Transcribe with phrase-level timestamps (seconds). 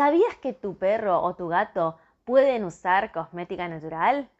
[0.00, 4.30] ¿Sabías que tu perro o tu gato pueden usar cosmética natural?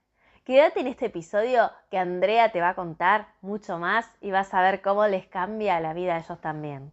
[0.42, 4.62] Quédate en este episodio que Andrea te va a contar mucho más y vas a
[4.62, 6.92] ver cómo les cambia la vida a ellos también.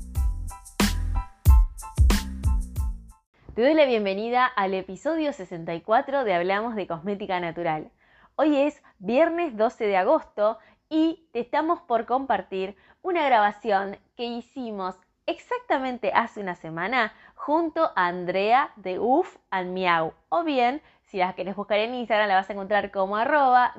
[3.53, 7.91] Te doy la bienvenida al episodio 64 de Hablamos de Cosmética Natural.
[8.37, 14.95] Hoy es viernes 12 de agosto y te estamos por compartir una grabación que hicimos
[15.25, 20.13] exactamente hace una semana junto a Andrea de Uf and Miau.
[20.29, 23.73] O bien, si las querés buscar en Instagram, la vas a encontrar como arroba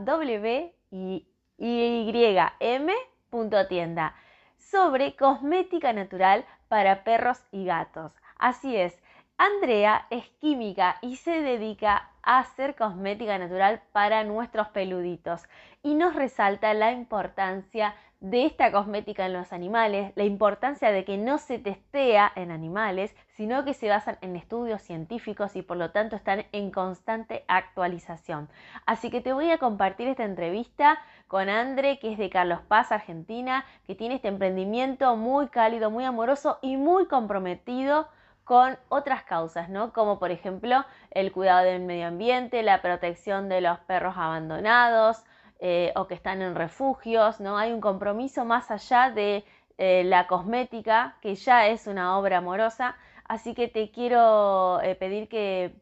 [3.71, 4.15] tienda
[4.59, 8.13] sobre cosmética natural para perros y gatos.
[8.37, 9.02] Así es,
[9.45, 15.49] Andrea es química y se dedica a hacer cosmética natural para nuestros peluditos
[15.83, 21.19] y nos resalta la importancia de esta cosmética en los animales, la importancia de que
[21.19, 25.91] no se testea en animales, sino que se basan en estudios científicos y por lo
[25.91, 28.49] tanto están en constante actualización.
[28.87, 32.93] Así que te voy a compartir esta entrevista con Andre, que es de Carlos Paz,
[32.93, 38.07] Argentina, que tiene este emprendimiento muy cálido, muy amoroso y muy comprometido
[38.45, 39.93] con otras causas, ¿no?
[39.93, 45.25] Como por ejemplo el cuidado del medio ambiente, la protección de los perros abandonados
[45.61, 47.57] eh, o que están en refugios, ¿no?
[47.57, 49.45] Hay un compromiso más allá de
[49.79, 55.29] eh, la cosmética, que ya es una obra amorosa, así que te quiero eh, pedir
[55.29, 55.75] que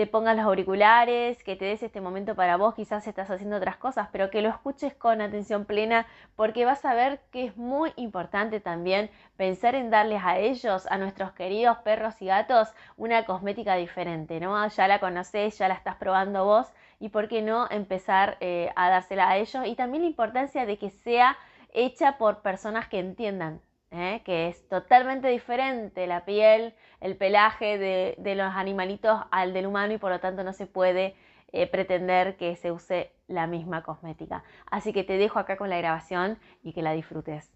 [0.00, 3.76] te pongas los auriculares, que te des este momento para vos, quizás estás haciendo otras
[3.76, 7.92] cosas, pero que lo escuches con atención plena porque vas a ver que es muy
[7.96, 13.74] importante también pensar en darles a ellos, a nuestros queridos perros y gatos, una cosmética
[13.74, 14.66] diferente, ¿no?
[14.68, 18.88] Ya la conoces, ya la estás probando vos y por qué no empezar eh, a
[18.88, 21.36] dársela a ellos y también la importancia de que sea
[21.74, 24.22] hecha por personas que entiendan ¿eh?
[24.24, 29.98] que es totalmente diferente la piel, el pelaje de, los animalitos al del humano y
[29.98, 31.14] por lo tanto no se puede
[31.52, 34.44] eh, pretender que se use la misma cosmética.
[34.70, 37.52] Así que te dejo acá con la grabación y que la disfrutes.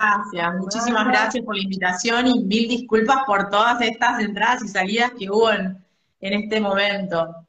[0.00, 5.10] Gracias, muchísimas gracias por la invitación y mil disculpas por todas estas entradas y salidas
[5.18, 5.82] que hubo en
[6.20, 7.47] este momento.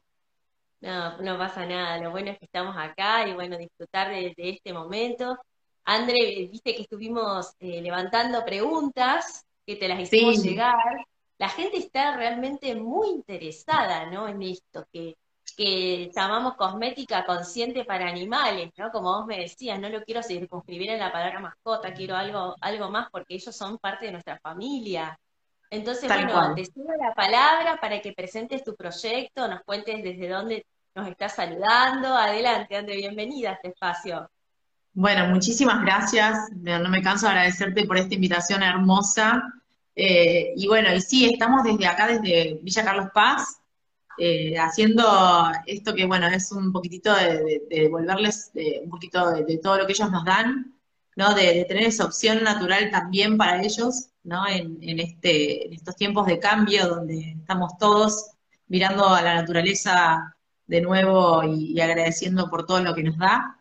[0.80, 1.98] No, no pasa nada.
[1.98, 5.38] Lo bueno es que estamos acá y bueno, disfrutar de, este momento.
[5.84, 10.76] André, viste que estuvimos eh, levantando preguntas que te las hicimos llegar.
[11.38, 14.28] La gente está realmente muy interesada, ¿no?
[14.28, 15.16] En esto, que,
[15.56, 18.90] que llamamos cosmética consciente para animales, ¿no?
[18.90, 22.90] Como vos me decías, no lo quiero circunscribir en la palabra mascota, quiero algo, algo
[22.90, 25.18] más porque ellos son parte de nuestra familia.
[25.70, 30.66] Entonces, bueno, te cedo la palabra para que presentes tu proyecto, nos cuentes desde dónde
[30.96, 32.08] nos estás saludando.
[32.14, 34.28] Adelante, André, bienvenida a este espacio.
[34.92, 36.50] Bueno, muchísimas gracias.
[36.56, 39.42] No me canso de agradecerte por esta invitación hermosa.
[39.94, 43.60] Eh, y bueno, y sí, estamos desde acá, desde Villa Carlos Paz,
[44.18, 45.04] eh, haciendo
[45.66, 48.50] esto que, bueno, es un poquitito de, devolverles
[48.82, 50.74] un poquito de, todo lo que ellos nos dan,
[51.14, 51.34] ¿no?
[51.34, 54.46] De, tener esa opción natural también para ellos, ¿no?
[54.48, 58.32] En, este, en estos tiempos de cambio donde estamos todos
[58.68, 60.36] mirando a la naturaleza
[60.66, 63.56] de nuevo y, agradeciendo por todo lo que nos da.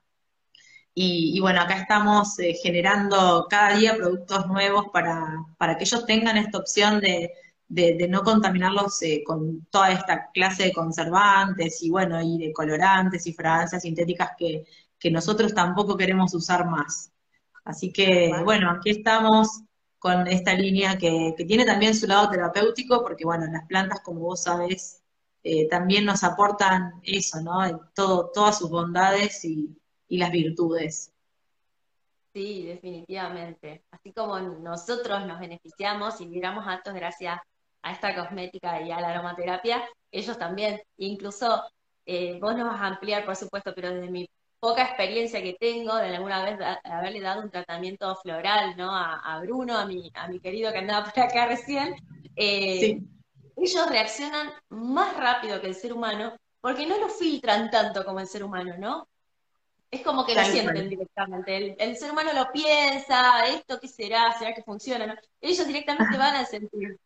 [0.94, 6.36] Y, bueno, acá estamos eh, generando cada día productos nuevos para, para, que ellos tengan
[6.38, 7.32] esta opción de,
[7.70, 13.26] de, no contaminarlos eh, con toda esta clase de conservantes y bueno, y de colorantes
[13.28, 14.66] y fragancias sintéticas que,
[15.00, 17.12] que nosotros tampoco queremos usar más.
[17.64, 19.64] Así que bueno, aquí estamos
[20.00, 24.44] con esta línea que, tiene también su lado terapéutico, porque bueno, las plantas, como vos
[24.44, 25.04] sabés,
[25.44, 27.92] eh, también nos aportan eso, ¿no?
[27.94, 29.76] Todas sus bondades y,
[30.08, 31.14] las virtudes.
[32.34, 33.84] Sí, definitivamente.
[33.92, 37.40] Así como nosotros nos beneficiamos y vibramos altos gracias
[37.82, 40.82] a esta cosmética y a la aromaterapia, ellos también.
[40.98, 41.64] Incluso
[42.06, 44.28] eh, vos nos vas a ampliar, por supuesto, pero desde mi
[44.60, 48.90] poca experiencia que tengo de alguna vez haberle dado un tratamiento floral, ¿no?
[48.94, 51.96] A, Bruno, a mi, a mi querido que andaba por acá recién.
[52.36, 53.10] Eh, sí
[53.62, 58.28] ellos reaccionan más rápido que el ser humano porque no lo filtran tanto como el
[58.28, 59.08] ser humano, ¿no?
[59.92, 61.76] Es como que lo sienten directamente.
[61.80, 66.46] El, ser humano lo piensa, esto qué será, será que funciona, Ellos directamente van a
[66.46, 67.00] sentir.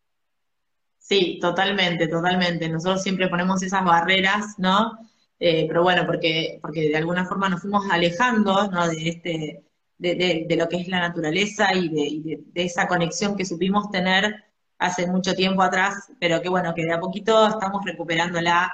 [0.97, 2.67] Sí, totalmente, totalmente.
[2.67, 4.97] Nosotros siempre ponemos esas barreras, ¿no?
[5.45, 8.69] Eh, pero bueno, porque, porque de alguna forma nos fuimos alejando.
[8.69, 9.65] De este,
[9.97, 14.45] de, de, lo que es la naturaleza y, de, esa conexión que supimos tener
[14.77, 18.71] hace mucho tiempo atrás, pero que bueno, que de a poquito estamos recuperándola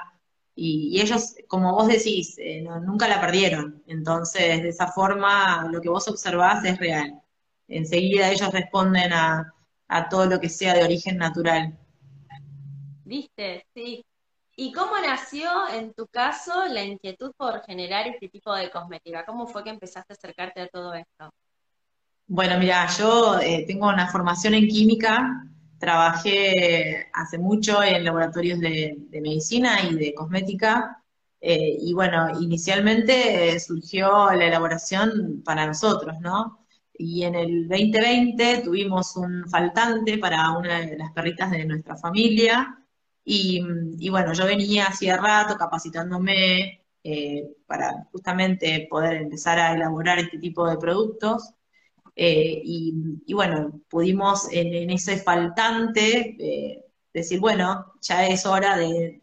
[0.54, 3.82] y, ellos, como vos decís, eh, nunca la perdieron.
[3.88, 7.20] Entonces, de esa forma, lo que vos observás es real.
[7.66, 9.52] Enseguida ellos responden a,
[10.08, 11.76] todo lo que sea de origen natural.
[13.04, 13.66] ¿Viste?
[13.74, 14.04] Sí.
[14.62, 19.24] ¿Y cómo nació, en tu caso, la inquietud por generar este tipo de cosmética?
[19.24, 21.32] ¿Cómo fue que empezaste a acercarte a todo esto?
[22.26, 25.46] Bueno, mira, yo eh, tengo una formación en química,
[25.78, 31.02] Trabajé hace mucho en laboratorios de, medicina y de cosmética.
[31.40, 36.66] Eh, y bueno, inicialmente surgió la elaboración para nosotros, ¿no?
[36.92, 42.79] Y en el 2020 tuvimos un faltante para una de las perritas de nuestra familia.
[43.24, 50.38] Y, bueno, yo venía hacía rato capacitándome eh, para justamente poder empezar a elaborar este
[50.38, 51.54] tipo de productos.
[52.16, 59.22] Eh, y, bueno, pudimos en, ese faltante eh, decir, bueno, ya es hora de,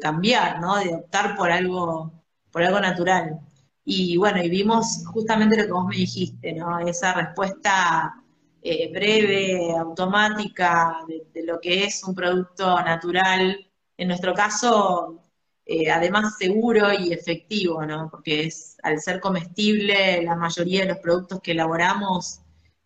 [0.00, 0.76] cambiar, ¿no?
[0.78, 2.12] De optar por algo,
[2.50, 3.40] por algo natural.
[3.84, 6.78] Y bueno, y vimos justamente lo que vos me dijiste, ¿no?
[6.80, 8.21] Esa respuesta
[8.62, 13.58] eh, breve, automática, de, lo que es un producto natural.
[13.96, 15.20] En nuestro caso,
[15.66, 18.08] eh, además seguro y efectivo, ¿no?
[18.10, 22.40] Porque es, al ser comestible, la mayoría de los productos que elaboramos,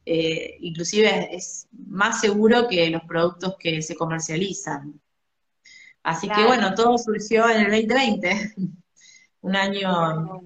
[0.07, 4.99] eh, inclusive es más seguro que los productos que se comercializan.
[6.03, 8.55] Así que bueno, todo surgió en el 2020,
[9.43, 10.43] un año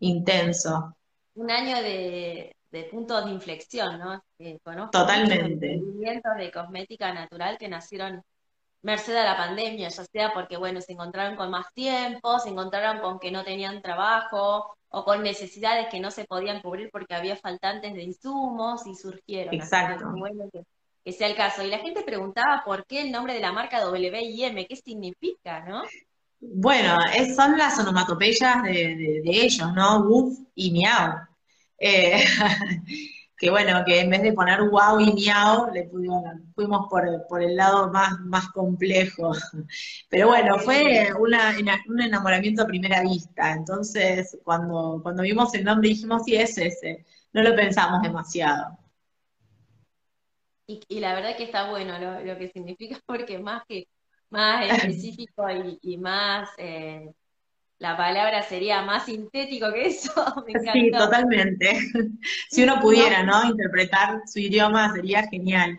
[0.00, 0.96] intenso.
[1.34, 4.22] Un año de, puntos de inflexión, ¿no?
[4.38, 4.58] Eh,
[4.90, 5.80] Totalmente.
[6.36, 8.22] de cosmética natural que nacieron
[8.82, 13.00] merced a la pandemia, ya sea porque, bueno, se encontraron con más tiempo, se encontraron
[13.00, 17.36] con que no tenían trabajo o con necesidades que no se podían cubrir porque había
[17.36, 19.54] faltantes de insumos y surgieron.
[19.54, 20.04] Exacto.
[20.16, 21.62] bueno que, sea el caso.
[21.62, 25.82] Y la gente preguntaba por qué el nombre de la marca W&M, qué significa, ¿no?
[26.40, 30.00] Bueno, es, son las onomatopeyas de, ellos, ¿no?
[30.00, 31.33] Woof y Miau.
[31.78, 32.24] Eh,
[33.36, 35.88] que bueno, que en vez de poner wow y miau, le
[36.54, 39.32] fuimos por, el lado más, más complejo.
[40.08, 43.52] Pero bueno, fue un enamoramiento a primera vista.
[43.52, 47.04] Entonces, cuando, cuando vimos el nombre dijimos, sí, es ese.
[47.32, 48.78] No lo pensamos demasiado.
[50.66, 53.88] Y, la verdad que está bueno lo, que significa, porque más que
[54.30, 55.44] más específico
[55.80, 57.12] y, más eh,
[57.78, 60.12] la palabra sería más sintético que eso.
[60.72, 61.78] sí, totalmente.
[62.50, 63.44] si uno pudiera, ¿no?
[63.44, 65.78] Interpretar su idioma sería genial.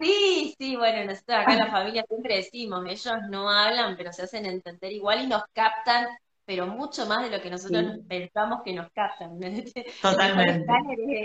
[0.00, 4.22] Sí, sí, bueno, nosotros acá en la familia siempre decimos, ellos no hablan, pero se
[4.22, 6.08] hacen entender igual y nos captan,
[6.44, 9.38] pero mucho más de lo que nosotros pensamos que nos captan.
[10.02, 10.66] Totalmente.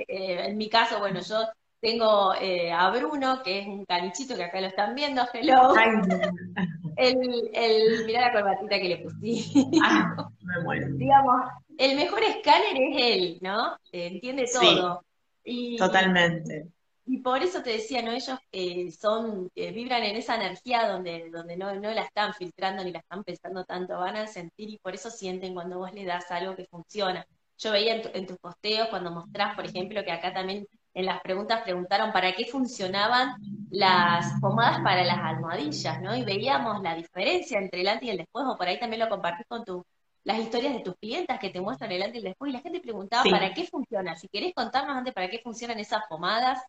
[0.08, 1.44] Eh, en mi caso, bueno, yo
[1.79, 5.74] tengo eh, a Bruno, que es un canichito que acá lo están viendo, hello.
[6.97, 9.45] el, el, mirá la corbatita que le puse.
[9.83, 10.88] Ah, me muero.
[10.91, 11.41] Digamos,
[11.77, 13.77] el mejor escáner es él, ¿no?
[13.91, 15.03] Entiende todo.
[15.44, 16.68] y, totalmente.
[17.09, 18.11] Y por eso te decía, ¿no?
[18.11, 22.83] Ellos eh, son, eh, vibran en esa energía donde, donde no, no la están filtrando
[22.83, 26.04] ni la están pensando tanto, van a sentir y por eso sienten cuando vos le
[26.04, 27.25] das algo que funciona.
[27.59, 31.21] Yo veía en, en tus posteos cuando mostrás, por ejemplo, que acá también en las
[31.21, 33.35] preguntas preguntaron para qué funcionaban
[33.69, 36.16] las pomadas para las almohadillas, ¿no?
[36.16, 39.07] Y veíamos la diferencia entre el antes y el después, o por ahí también lo
[39.07, 39.85] compartís con tu,
[40.23, 42.61] las historias de tus clientas que te muestran el antes y el después, y la
[42.61, 44.16] gente preguntaba para qué funciona.
[44.16, 46.63] Si querés contarnos antes para qué funcionan esas pomadas.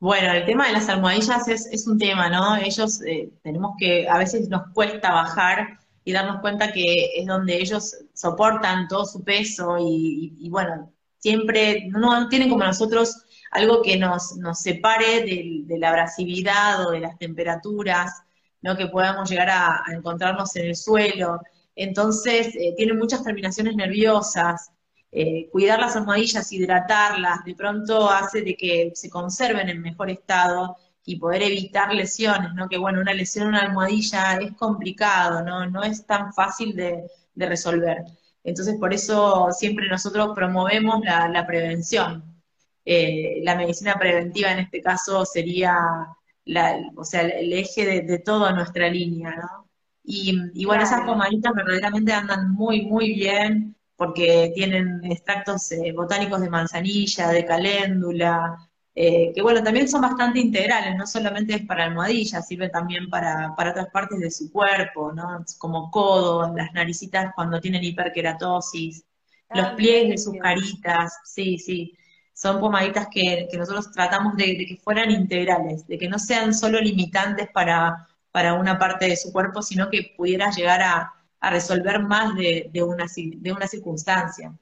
[0.00, 2.56] Bueno, el tema de las almohadillas es, un tema, ¿no?
[2.56, 7.58] Ellos eh, tenemos que, a veces nos cuesta bajar y darnos cuenta que es donde
[7.58, 14.36] ellos soportan todo su peso y bueno, siempre, no tienen como nosotros algo que nos,
[14.36, 18.22] nos separe de, la abrasividad o de las temperaturas,
[18.62, 18.76] ¿no?
[18.76, 21.40] que podamos llegar a, encontrarnos en el suelo.
[21.76, 24.70] Entonces, eh, tienen muchas terminaciones nerviosas.
[25.12, 30.76] Eh, cuidar las almohadillas, hidratarlas, de pronto hace de que se conserven en mejor estado
[31.04, 32.68] y poder evitar lesiones, ¿no?
[32.68, 35.66] Que bueno, una lesión en una almohadilla es complicado, ¿no?
[35.68, 37.02] No es tan fácil de,
[37.34, 38.04] de resolver.
[38.44, 42.24] Entonces, por eso siempre nosotros promovemos la, prevención.
[42.84, 45.76] Eh, la medicina preventiva en este caso sería
[46.96, 49.68] o sea, el eje de, toda nuestra línea, ¿no?
[50.02, 56.50] Y, bueno, esas pomaditas verdaderamente andan muy, muy bien porque tienen extractos eh, botánicos de
[56.50, 58.56] manzanilla, de caléndula,
[58.94, 63.54] eh, que bueno, también son bastante integrales, no solamente es para almohadillas, sirve también para,
[63.56, 65.44] para otras partes de su cuerpo, ¿no?
[65.58, 69.04] Como codos, las naricitas cuando tienen hiperkeratosis,
[69.50, 71.96] los ah, pliegues de sus caritas, sí, sí.
[72.32, 77.48] Son pomaditas que, nosotros tratamos de, que fueran integrales, de que no sean solo limitantes
[77.52, 82.34] para, para una parte de su cuerpo, sino que pudiera llegar a, a resolver más
[82.34, 84.52] de, una, de una circunstancia.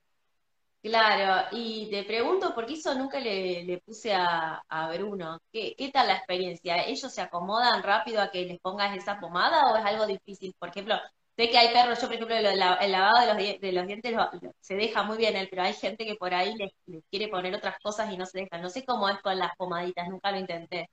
[0.81, 4.63] Claro, y te pregunto, porque eso nunca le, puse a,
[4.95, 6.87] Bruno, ¿Qué, ¿qué, tal la experiencia?
[6.87, 10.55] ¿Ellos se acomodan rápido a que les pongas esa pomada o es algo difícil?
[10.59, 10.95] Por ejemplo,
[11.37, 14.15] sé que hay perros, yo por ejemplo, el, lavado de los, de los dientes
[14.61, 16.73] se deja muy bien, pero hay gente que por ahí les,
[17.11, 18.59] quiere poner otras cosas y no se deja.
[18.59, 20.89] No sé cómo es con las pomaditas, nunca lo intenté.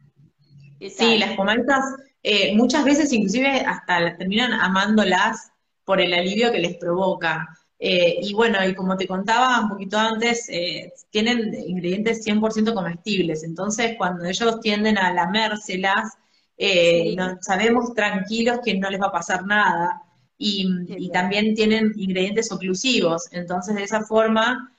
[0.79, 1.83] Sí, las pomaditas
[2.21, 5.51] eh, muchas veces inclusive hasta terminan amándolas
[5.83, 7.47] por el alivio que les provoca.
[7.87, 13.43] Eh, y bueno, y como te contaba un poquito antes, eh, tienen ingredientes 100% comestibles,
[13.43, 16.17] entonces cuando ellos tienden a lamérselas,
[16.57, 20.01] eh, sabemos tranquilos que no les va a pasar nada.
[20.37, 24.71] Y, también tienen ingredientes oclusivos, entonces de esa forma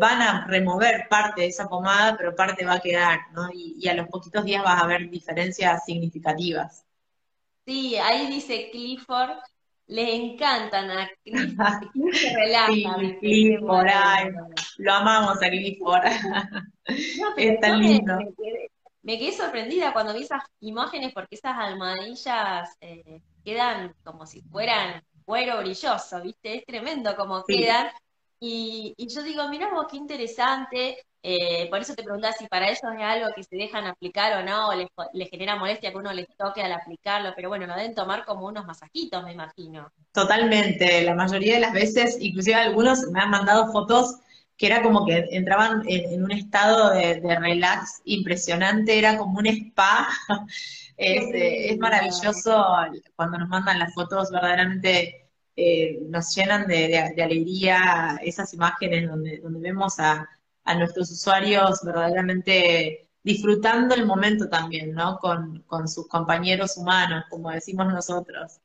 [0.00, 3.50] van a remover parte de esa pomada, pero parte va a quedar, ¿no?
[3.52, 6.84] Y, y a los poquitos días vas a ver diferencias significativas.
[7.66, 9.38] Sí, ahí dice Clifford
[9.88, 11.88] le encantan a Clifford.
[14.78, 16.04] lo amamos a Clifford.
[17.36, 18.18] es tan lindo.
[19.02, 25.02] Me quedé, sorprendida cuando vi esas imágenes porque esas almohadillas eh, quedan como si fueran
[25.24, 26.58] cuero brilloso, ¿viste?
[26.58, 27.88] Es tremendo como quedan.
[28.40, 29.42] Y, y, yo digo,
[29.72, 33.56] vos qué interesante, eh, por eso te preguntaba si para ellos es algo que se
[33.56, 34.74] dejan aplicar o no, o
[35.12, 38.46] les, genera molestia que uno les toque al aplicarlo, pero bueno, lo deben tomar como
[38.46, 39.90] unos masajitos, me imagino.
[40.12, 44.18] Totalmente, la mayoría de las veces, inclusive algunos me han mandado fotos
[44.56, 50.08] que era como que entraban en, un estado de, relax impresionante, era como un spa.
[51.00, 52.66] Eh, es, maravilloso
[53.14, 59.60] cuando nos mandan las fotos, verdaderamente eh, nos llenan de, alegría esas imágenes donde, donde
[59.60, 60.28] vemos a,
[60.68, 65.18] a nuestros usuarios verdaderamente disfrutando el momento también, ¿no?
[65.18, 68.60] Con, sus compañeros humanos, como decimos nosotros.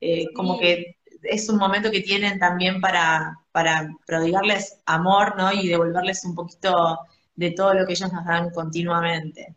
[0.00, 5.52] Eh, como que es un momento que tienen también para, para prodigarles amor, ¿no?
[5.52, 7.00] Y devolverles un poquito
[7.34, 9.56] de todo lo que ellos nos dan continuamente.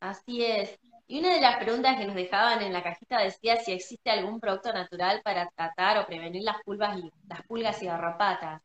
[0.00, 0.78] Así es.
[1.06, 4.40] Y una de las preguntas que nos dejaban en la cajita decía si existe algún
[4.40, 8.60] producto natural para tratar o prevenir las pulgas y las pulgas y garrapatas.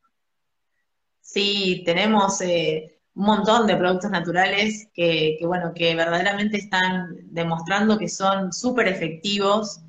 [1.22, 8.10] Sí, tenemos eh, un montón de productos naturales que, bueno, que verdaderamente están demostrando que
[8.10, 9.80] son súper efectivos.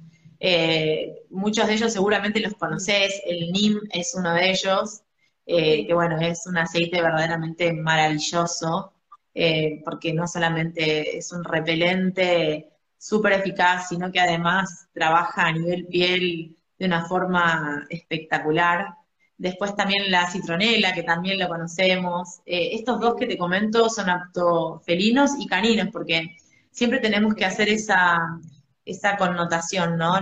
[0.40, 5.02] Eh, muchos de ellos seguramente los conoces, el NIM es uno de ellos,
[5.46, 8.92] eh, que bueno, es un aceite verdaderamente maravilloso,
[9.84, 16.56] porque no solamente es un repelente súper eficaz, sino que además trabaja a nivel piel
[16.78, 18.94] de una forma espectacular.
[19.42, 22.42] Después también la citronela, que también lo conocemos.
[22.46, 26.37] Eh, estos dos que te comento son apto felinos y caninos, porque
[26.70, 28.38] siempre tenemos que hacer esa,
[28.84, 30.20] esa connotación, ¿no?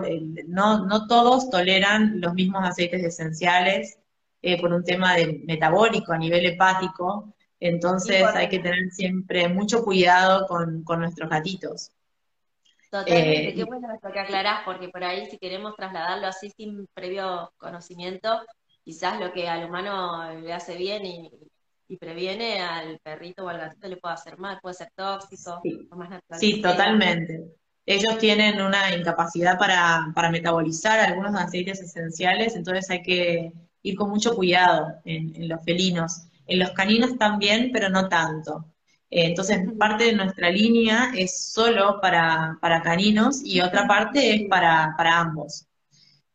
[0.48, 0.86] ¿no?
[0.86, 3.98] No todos toleran los mismos aceites esenciales
[4.40, 9.84] eh, por un tema de metabólico a nivel hepático, entonces hay que tener siempre mucho
[9.84, 11.90] cuidado con, nuestros gatitos.
[12.90, 16.86] Totalmente, eh, qué bueno esto que aclarás, porque por ahí si queremos trasladarlo así sin
[16.94, 18.40] previo conocimiento,
[18.84, 21.30] quizás lo que al humano le hace bien y,
[21.98, 25.60] previene al perrito o al gatito le puede hacer mal, puede ser tóxico.
[25.60, 27.56] Sí, más sí totalmente.
[27.84, 34.36] Ellos tienen una incapacidad para, metabolizar algunos aceites esenciales, entonces hay que ir con mucho
[34.36, 36.28] cuidado en, los felinos.
[36.46, 38.66] En los caninos también, pero no tanto.
[39.10, 44.94] Eh, entonces, parte de nuestra línea es solo para, caninos y otra parte es para
[44.96, 45.66] ambos.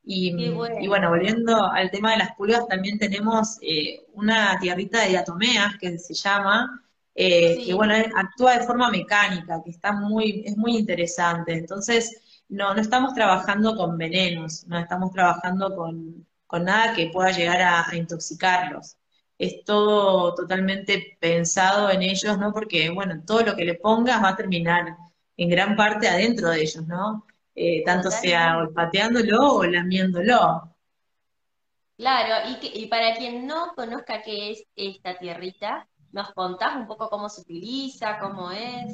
[0.05, 1.09] Y bueno.
[1.09, 6.13] volviendo al tema de las pulgas, también tenemos eh, una tierrita de diatomeas que se
[6.13, 6.83] llama,
[7.15, 11.53] eh, que bueno, actúa de forma mecánica, que está muy, es muy interesante.
[11.53, 16.25] Entonces, no, no estamos trabajando con venenos, no estamos trabajando con,
[16.63, 18.97] nada que pueda llegar a, intoxicarlos.
[19.37, 22.53] Es todo totalmente pensado en ellos, ¿no?
[22.53, 24.95] Porque, bueno, todo lo que le pongas va a terminar
[25.35, 27.25] en gran parte adentro de ellos, ¿no?
[27.55, 30.75] Eh, tanto sea olfateándolo o lamiéndolo.
[31.97, 37.09] Claro, y, y para quien no conozca qué es esta tierrita, ¿nos contás un poco
[37.09, 38.93] cómo se utiliza, cómo es?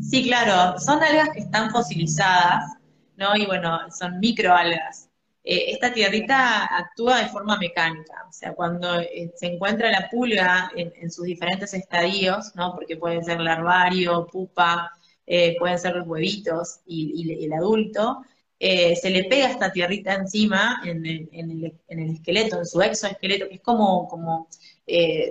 [0.00, 2.76] Sí, claro, son algas que están fosilizadas,
[3.16, 3.36] ¿no?
[3.36, 5.08] Y bueno, son microalgas.
[5.44, 10.70] eh, esta tierrita actúa de forma mecánica, o sea, cuando eh, se encuentra la pulga
[10.76, 12.74] en, sus diferentes estadios, ¿no?
[12.74, 14.92] Porque pueden ser larvario, pupa,
[15.30, 18.22] eh, pueden ser los huevitos y, el adulto,
[18.58, 24.06] se le pega esta tierrita encima en el, esqueleto, en su exoesqueleto, que es como,
[24.08, 24.48] como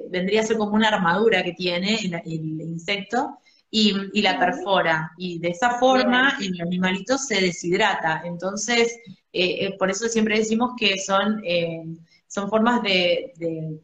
[0.10, 3.38] vendría a ser como una armadura que tiene el, insecto,
[3.72, 5.12] y, la perfora.
[5.18, 8.24] Y de esa forma el animalito se deshidrata.
[8.25, 9.00] Entonces,
[9.34, 11.84] eh, eh, por eso siempre decimos que son, eh,
[12.27, 13.34] son formas de,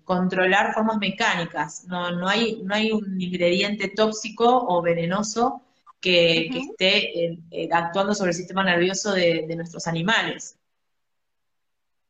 [0.04, 5.62] controlar formas mecánicas, no, no, hay, no hay un ingrediente tóxico o venenoso
[6.06, 10.58] que, esté actuando sobre el sistema nervioso de, nuestros animales.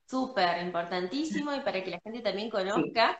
[0.07, 3.19] Súper, importantísimo y para que la gente también conozca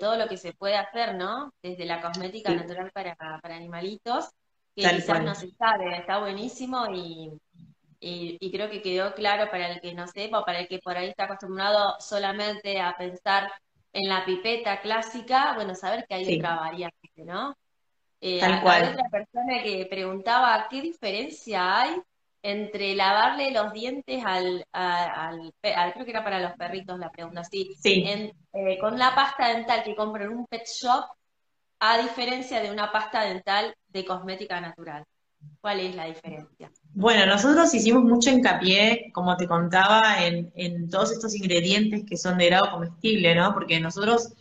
[0.00, 1.52] todo lo que se puede hacer, ¿no?
[1.62, 4.30] Desde la cosmética natural para, para animalitos,
[4.74, 7.30] que quizás no se sabe, está buenísimo y
[8.00, 11.08] y, creo que quedó claro para el que no sepa, para el que por ahí
[11.08, 13.52] está acostumbrado solamente a pensar
[13.92, 17.54] en la pipeta clásica, bueno, saber que hay otra variante, ¿no?
[18.20, 18.82] Eh, Tal cual.
[18.82, 21.96] Hay otra persona que preguntaba qué diferencia hay
[22.42, 27.74] entre lavarle los dientes al, al, creo que era para los perritos la pregunta, sí,
[27.78, 28.02] sí.
[28.52, 31.04] Eh, con la pasta dental que compro en un pet shop,
[31.80, 35.04] a diferencia de una pasta dental de cosmética natural.
[35.60, 36.70] ¿Cuál es la diferencia?
[36.92, 42.46] Bueno, nosotros hicimos mucho hincapié, como te contaba, en, todos estos ingredientes que son de
[42.46, 43.54] grado comestible, ¿no?
[43.54, 44.34] Porque nosotros,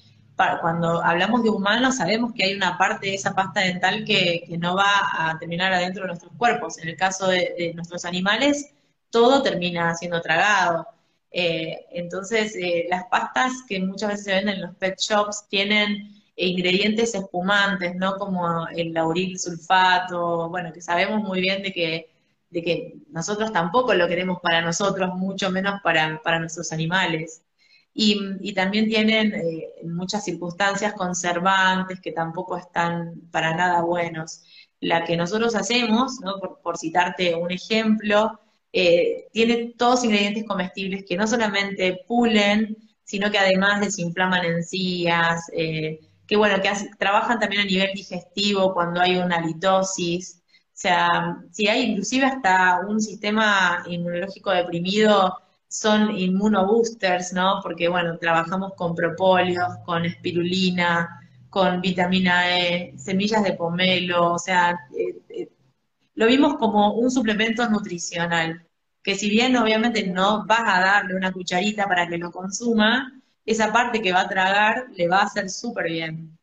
[0.61, 4.75] cuando hablamos de humanos, sabemos que hay una parte de esa pasta dental que, no
[4.75, 6.77] va a terminar adentro de nuestros cuerpos.
[6.79, 8.73] En el caso de, nuestros animales,
[9.09, 10.87] todo termina siendo tragado.
[11.31, 16.19] Eh, entonces, eh, las pastas que muchas veces se venden en los pet shops tienen
[16.39, 18.17] ingredientes espumantes, ¿no?
[18.17, 22.09] Como el lauril sulfato, bueno, que sabemos muy bien de que,
[22.49, 27.41] de que nosotros tampoco lo queremos para nosotros, mucho menos para, nuestros animales.
[28.01, 34.41] Y, también tienen eh, muchas circunstancias conservantes que tampoco están para nada buenos.
[34.79, 36.13] La que nosotros hacemos,
[36.63, 38.39] por, citarte un ejemplo,
[38.71, 45.99] eh, tiene todos ingredientes comestibles que no solamente pulen, sino que además desinflaman encías, eh,
[46.25, 50.41] que bueno, que trabajan también a nivel digestivo cuando hay una litosis.
[50.57, 55.37] O sea, si hay inclusive hasta un sistema inmunológico deprimido,
[55.69, 57.59] son inmunoboosters, ¿no?
[57.63, 64.77] Porque bueno, trabajamos con propóleos, con espirulina, con vitamina E, semillas de pomelo, o sea,
[64.97, 65.49] eh, eh,
[66.15, 68.67] lo vimos como un suplemento nutricional,
[69.03, 73.71] que si bien obviamente no vas a darle una cucharita para que lo consuma, esa
[73.71, 76.37] parte que va a tragar le va a hacer súper bien.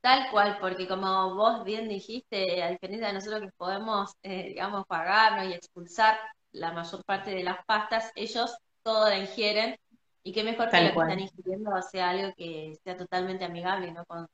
[0.00, 4.84] Tal cual, porque como vos bien dijiste, a diferencia de nosotros que podemos, eh, digamos,
[4.86, 6.16] pagarnos y expulsar
[6.52, 9.76] la mayor parte de las pastas, ellos todo la ingieren.
[10.24, 14.04] Y qué mejor que lo que están ingiriendo sea algo que sea totalmente amigable, ¿no?
[14.04, 14.28] Con,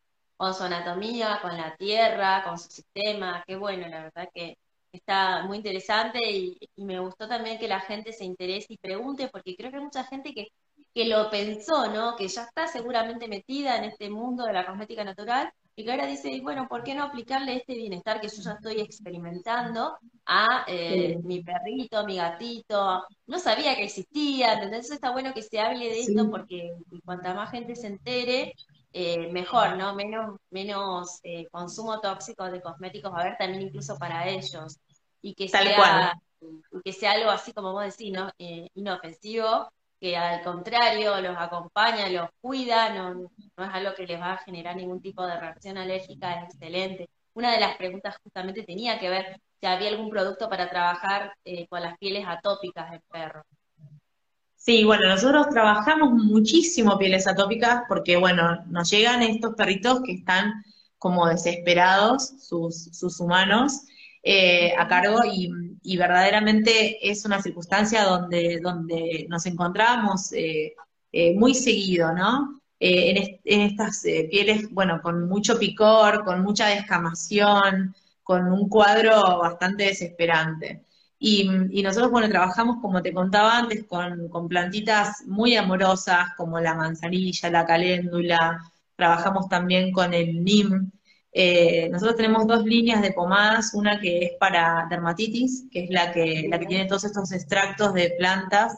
[0.55, 4.57] su anatomía, con la tierra, con su sistema, qué bueno, la verdad que
[4.93, 9.29] está muy interesante y, y me gustó también que la gente se interese y pregunte,
[9.29, 10.49] porque creo que hay mucha gente que
[10.99, 12.17] que lo pensó, ¿no?
[12.17, 16.07] Que ya está seguramente metida en este mundo de la cosmética natural y que ahora
[16.07, 21.17] dice, bueno, ¿por qué no aplicarle este bienestar que yo ya estoy experimentando a eh,
[21.23, 23.05] mi perrito, mi gatito?
[23.29, 26.73] No sabía que existía, entonces está bueno que se hable de esto porque
[27.05, 28.55] cuanta más gente se entere,
[28.93, 29.95] eh, mejor, ¿no?
[29.95, 34.81] Menos, menos eh, consumo tóxico de cosméticos va a haber también incluso para ellos.
[35.23, 36.19] Y que sea,
[36.85, 38.33] que sea algo así como vos decís, ¿no?
[38.75, 39.69] inofensivo
[40.01, 44.39] que al contrario los acompaña, los cuida, no, no es algo que les va a
[44.39, 47.09] generar ningún tipo de reacción alérgica, es excelente.
[47.35, 51.67] Una de las preguntas justamente tenía que ver si había algún producto para trabajar eh,
[51.69, 53.43] con las pieles atópicas del perro.
[54.57, 60.65] Sí, bueno, nosotros trabajamos muchísimo pieles atópicas porque, bueno, nos llegan estos perritos que están
[60.99, 63.85] como desesperados, sus, sus humanos,
[64.23, 65.49] eh, a cargo y,
[65.97, 70.75] verdaderamente es una circunstancia donde, donde nos encontramos eh,
[71.12, 72.61] eh, muy seguido, ¿no?
[72.81, 80.85] En, estas pieles, bueno, con mucho picor, con mucha descamación, con un cuadro bastante desesperante.
[81.19, 81.49] Y,
[81.83, 87.51] nosotros, bueno, trabajamos, como te contaba antes, con, con plantitas muy amorosas como la manzanilla,
[87.51, 88.61] la caléndula,
[88.97, 90.93] trabajamos también con el NIM,
[91.33, 96.12] eh, nosotros tenemos dos líneas de pomadas, una que es para dermatitis, que es la
[96.12, 98.75] que, la que tiene todos estos extractos de plantas,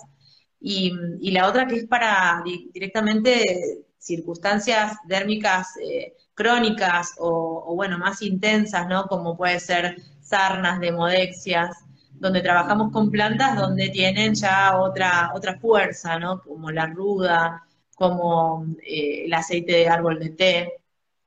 [0.61, 8.87] y, la otra que es para directamente circunstancias dérmicas eh, crónicas o, bueno, más intensas,
[8.89, 9.07] ¿no?
[9.07, 11.77] Como puede ser sarnas, demodexias.
[12.13, 16.43] donde trabajamos con plantas donde tienen ya otra, otra fuerza, ¿no?
[16.43, 17.63] Como la ruda,
[17.95, 20.80] como eh, el aceite de árbol de té.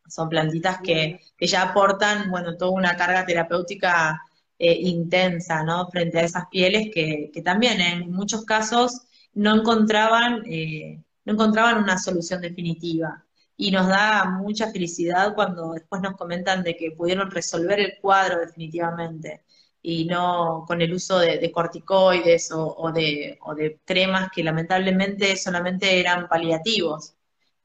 [0.07, 4.21] Son plantitas que, ya aportan, bueno, toda una carga terapéutica
[4.59, 5.87] eh, intensa, ¿no?
[5.89, 9.01] Frente a esas pieles que, que también en muchos casos
[9.33, 13.25] no encontraban, eh, no encontraban una solución definitiva.
[13.55, 18.39] Y nos da mucha felicidad cuando después nos comentan de que pudieron resolver el cuadro
[18.39, 19.43] definitivamente
[19.83, 25.99] y no con el uso de, corticoides o, de, o, de, cremas que lamentablemente solamente
[25.99, 27.15] eran paliativos.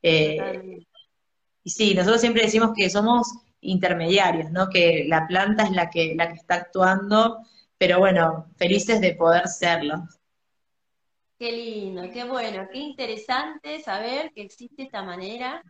[0.02, 0.86] Eh,
[1.68, 4.70] y sí, nosotros siempre decimos que somos intermediarios, ¿no?
[4.70, 7.40] Que la planta es la que, la que está actuando,
[7.76, 10.02] pero bueno, felices de poder serlo.
[11.38, 15.62] Qué lindo, qué bueno, qué interesante saber que existe esta manera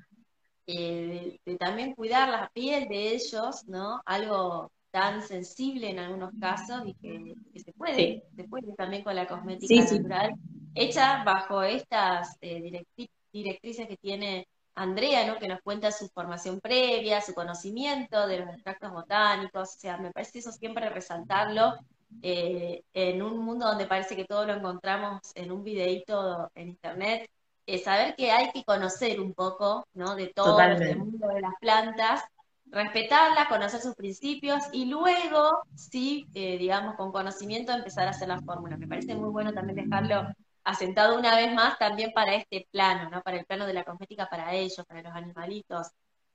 [0.68, 4.00] eh, de, también cuidar la piel de ellos, ¿no?
[4.06, 9.26] Algo tan sensible en algunos casos y que, se puede, se puede también con la
[9.26, 10.34] cosmética natural,
[10.76, 12.84] hecha bajo estas eh,
[13.32, 14.46] directrices que tiene
[14.78, 15.38] Andrea, ¿no?
[15.38, 20.12] que nos cuenta su formación previa, su conocimiento de los extractos botánicos, o sea, me
[20.12, 21.74] parece eso siempre resaltarlo
[22.22, 27.28] eh, en un mundo donde parece que todo lo encontramos en un videíto en internet,
[27.66, 30.14] eh, saber que hay que conocer un poco ¿no?
[30.14, 32.22] de todo el mundo de las plantas,
[32.66, 38.40] respetarlas, conocer sus principios y luego, sí, eh, digamos, con conocimiento empezar a hacer la
[38.40, 38.76] fórmula.
[38.76, 40.28] Me parece muy bueno también dejarlo
[40.68, 43.22] asentado una vez más también para este plano, ¿no?
[43.22, 45.88] Para el plano de la cosmética para ellos, para los animalitos.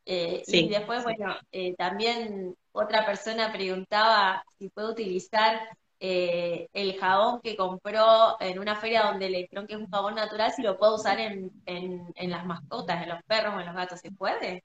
[0.05, 5.61] Eh, y después, bueno, eh, también otra persona preguntaba si puede utilizar
[5.99, 10.15] eh, el jabón que compró en una feria donde le dijeron que es un jabón
[10.15, 13.75] natural, si lo puedo usar en, en, las mascotas, en los perros o en los
[13.75, 14.63] gatos, ¿se puede?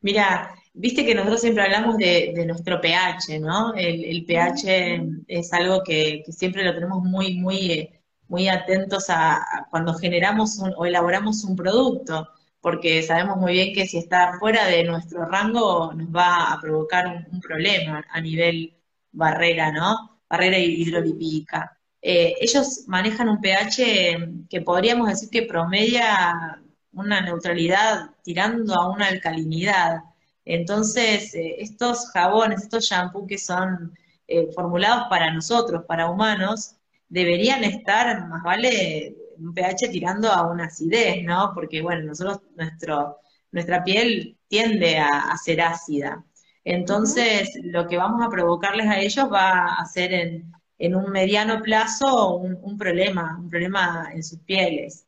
[0.00, 3.72] Mira, viste que nosotros siempre hablamos de, nuestro pH, ¿no?
[3.74, 10.58] El, pH es algo que, siempre lo tenemos muy, muy, muy atentos a, cuando generamos
[10.76, 12.28] o elaboramos un producto
[12.62, 17.26] porque sabemos muy bien que si está fuera de nuestro rango nos va a provocar
[17.30, 18.74] un, problema a nivel
[19.10, 20.20] barrera, ¿no?
[20.30, 21.76] Barrera hidrolipídica.
[22.00, 29.08] Eh, ellos manejan un pH que podríamos decir que promedia una neutralidad tirando a una
[29.08, 30.02] alcalinidad.
[30.44, 33.92] Entonces, eh, estos jabones, estos shampoos que son
[34.28, 36.76] eh, formulados para nosotros, para humanos,
[37.12, 41.52] deberían estar, más vale, un pH tirando a una acidez, ¿no?
[41.54, 43.18] Porque, bueno, nosotros, nuestro,
[43.50, 46.24] nuestra piel tiende a, ser ácida.
[46.64, 52.36] Entonces, lo que vamos a provocarles a ellos va a ser en, un mediano plazo
[52.36, 55.06] un, problema, un problema en sus pieles.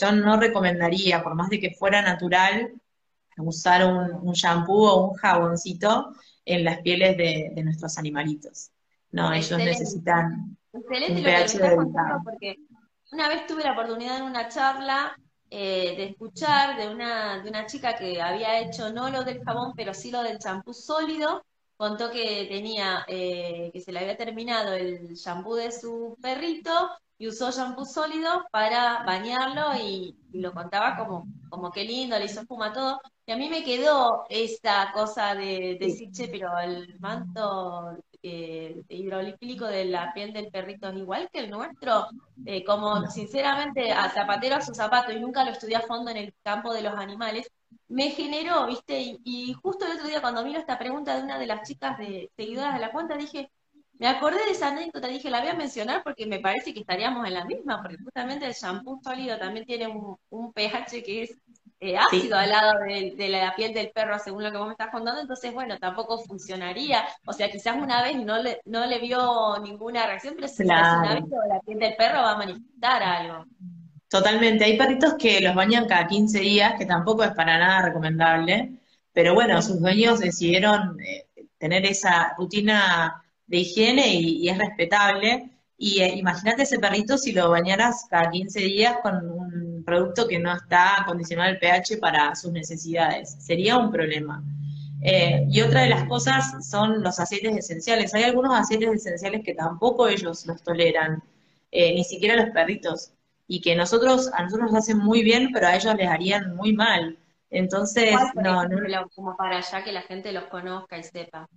[0.00, 2.72] Yo no recomendaría, por más de que fuera natural,
[3.36, 6.14] usar un, shampoo o un jaboncito
[6.46, 8.70] en las pieles de, nuestros animalitos.
[9.10, 12.20] No, ellos necesitan un pH delicado.
[12.24, 12.56] Porque
[13.12, 15.16] una vez tuve la oportunidad en una charla
[15.50, 19.72] eh, de escuchar de una, de una chica que había hecho no lo del jabón,
[19.76, 21.44] pero sí lo del champú sólido.
[21.76, 26.70] Contó que tenía, eh, que se le había terminado el champú de su perrito
[27.18, 32.40] y usó champú sólido para bañarlo y, lo contaba como, como qué lindo, le hizo
[32.40, 33.00] espuma todo.
[33.26, 39.66] Y a mí me quedó esta cosa de decir, che, pero el manto eh, hidrolipílico
[39.66, 42.06] de la piel del perrito es igual que el nuestro,
[42.46, 46.18] eh, como sinceramente a zapatero a su zapato y nunca lo estudié a fondo en
[46.18, 47.50] el campo de los animales,
[47.88, 49.18] me generó, ¿viste?
[49.24, 52.30] Y, justo el otro día cuando miro esta pregunta de una de las chicas de
[52.36, 53.50] seguidoras de la cuenta, dije,
[53.98, 57.26] me acordé de esa anécdota, dije, la voy a mencionar porque me parece que estaríamos
[57.26, 61.38] en la misma, porque justamente el shampoo sólido también tiene un, un pH que es
[61.84, 64.90] eh, ácido al lado de, la piel del perro, según lo que vos me estás
[64.92, 67.04] contando, entonces, bueno, tampoco funcionaría.
[67.26, 71.00] O sea, quizás una vez no le, no le vio ninguna reacción, pero si claro.
[71.00, 73.46] una vez la piel del perro va a manifestar algo.
[74.08, 74.64] Totalmente.
[74.64, 78.74] Hay perritos que los bañan cada 15 días, que tampoco es para nada recomendable,
[79.12, 81.26] pero bueno, sus dueños decidieron eh,
[81.58, 85.50] tener esa rutina de higiene y, es respetable.
[85.76, 90.38] Y eh, imagínate ese perrito si lo bañaras cada 15 días con un producto que
[90.38, 93.36] no está acondicionado el pH para sus necesidades.
[93.38, 94.42] Sería un problema.
[95.02, 98.14] Eh, y otra de las cosas son los aceites esenciales.
[98.14, 101.22] Hay algunos aceites esenciales que tampoco ellos los toleran,
[101.72, 103.12] eh, ni siquiera los perritos,
[103.48, 106.72] y que nosotros a nosotros nos hacen muy bien, pero a ellos les harían muy
[106.72, 107.18] mal.
[107.50, 111.48] Entonces, no, no, como para allá que la gente los conozca y sepa.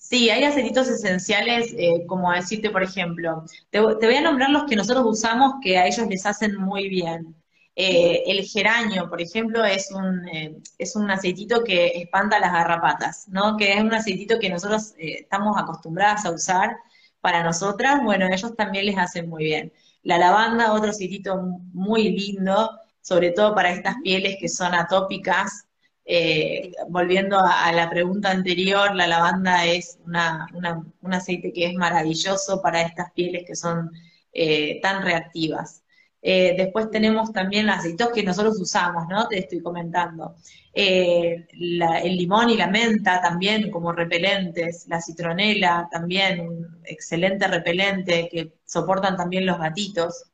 [0.00, 4.74] Sí, hay aceititos esenciales, eh, como decirte, por ejemplo, te, voy a nombrar los que
[4.74, 7.36] nosotros usamos que a ellos les hacen muy bien.
[7.76, 13.28] Eh, el geranio, por ejemplo, es un, eh, es un aceitito que espanta las garrapatas,
[13.28, 13.56] ¿no?
[13.58, 16.76] Que es un aceitito que nosotros estamos acostumbradas a usar,
[17.20, 19.72] para nosotras, bueno, ellos también les hacen muy bien.
[20.02, 21.36] La lavanda, otro sitito
[21.74, 22.70] muy lindo,
[23.02, 25.66] sobre todo para estas pieles que son atópicas.
[26.12, 32.82] Eh, volviendo a, la pregunta anterior, la lavanda es un aceite que es maravilloso para
[32.82, 33.92] estas pieles que son
[34.32, 35.84] eh, tan reactivas.
[36.20, 39.28] Eh, después tenemos también aceitos que nosotros usamos, ¿no?
[39.28, 40.34] Te estoy comentando.
[40.74, 48.54] el limón y la menta también como repelentes, la citronela también, un excelente repelente que
[48.66, 50.24] soportan también los gatitos.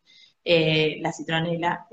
[0.44, 1.86] La citronela,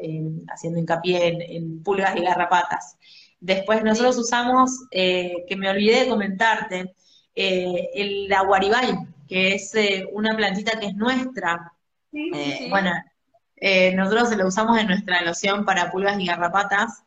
[0.47, 2.97] haciendo hincapié en, pulgas y garrapatas.
[3.43, 6.95] Después nosotros usamos, eh, que me olvidé de comentarte,
[7.35, 8.95] eh, el aguaribay,
[9.27, 9.73] que es
[10.13, 11.73] una plantita que es nuestra.
[12.69, 12.91] Bueno,
[13.95, 17.03] nosotros lo usamos en nuestra loción para pulgas y garrapatas,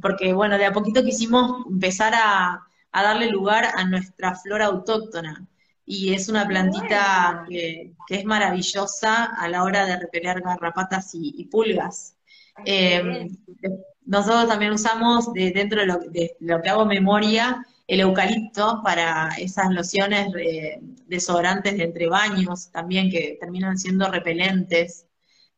[0.00, 5.48] porque bueno, de a poquito quisimos empezar a darle lugar a nuestra flora autóctona.
[5.90, 12.14] Y es una plantita que, es maravillosa a la hora de repeler garrapatas y, pulgas.
[14.08, 15.86] Nosotros también usamos dentro de
[16.40, 20.28] lo, que hago memoria el eucalipto para esas lociones
[21.06, 25.06] desodorantes de entre baños también que terminan siendo repelentes.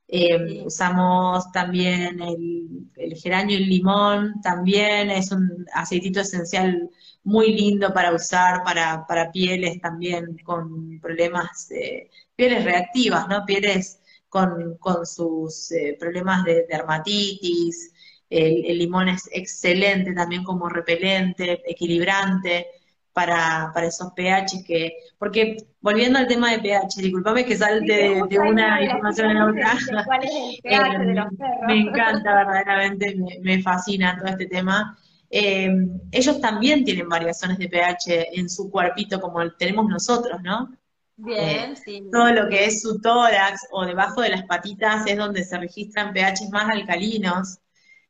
[0.09, 6.91] Eh, usamos también el, el geranio y el limón, también es un aceitito esencial
[7.23, 13.45] muy lindo para usar para, para pieles también con problemas, eh, pieles reactivas, ¿no?
[13.47, 17.93] Pieles con, sus eh, problemas de dermatitis.
[18.31, 22.69] El, limón es excelente también como repelente, equilibrante
[23.13, 28.39] para, para esos pH que, porque volviendo al tema de pH, disculpame que salte de,
[28.39, 29.77] una información a otra.
[30.05, 31.61] ¿Cuál es el pH de los perros?
[31.67, 34.97] Me encanta verdaderamente, me, me fascina todo este tema.
[35.31, 35.71] Eh,
[36.11, 40.71] ellos también tienen variaciones de pH en su cuerpito como tenemos nosotros, ¿no?
[41.17, 42.09] Bien, eh, sí.
[42.11, 46.13] Todo lo que es su tórax o debajo de las patitas es donde se registran
[46.13, 47.59] pH más alcalinos.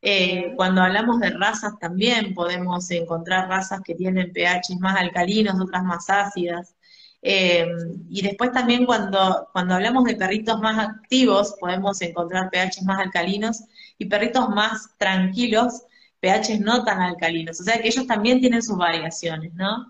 [0.02, 5.84] Eh, cuando hablamos de razas también podemos encontrar razas que tienen pH más alcalinos, otras
[5.84, 6.74] más ácidas.
[7.22, 13.62] y después también cuando, cuando hablamos de perritos más activos podemos encontrar pH más alcalinos
[13.98, 15.84] y perritos más tranquilos
[16.20, 19.86] pHs no tan alcalinos, o sea que ellos también tienen sus variaciones, ¿no?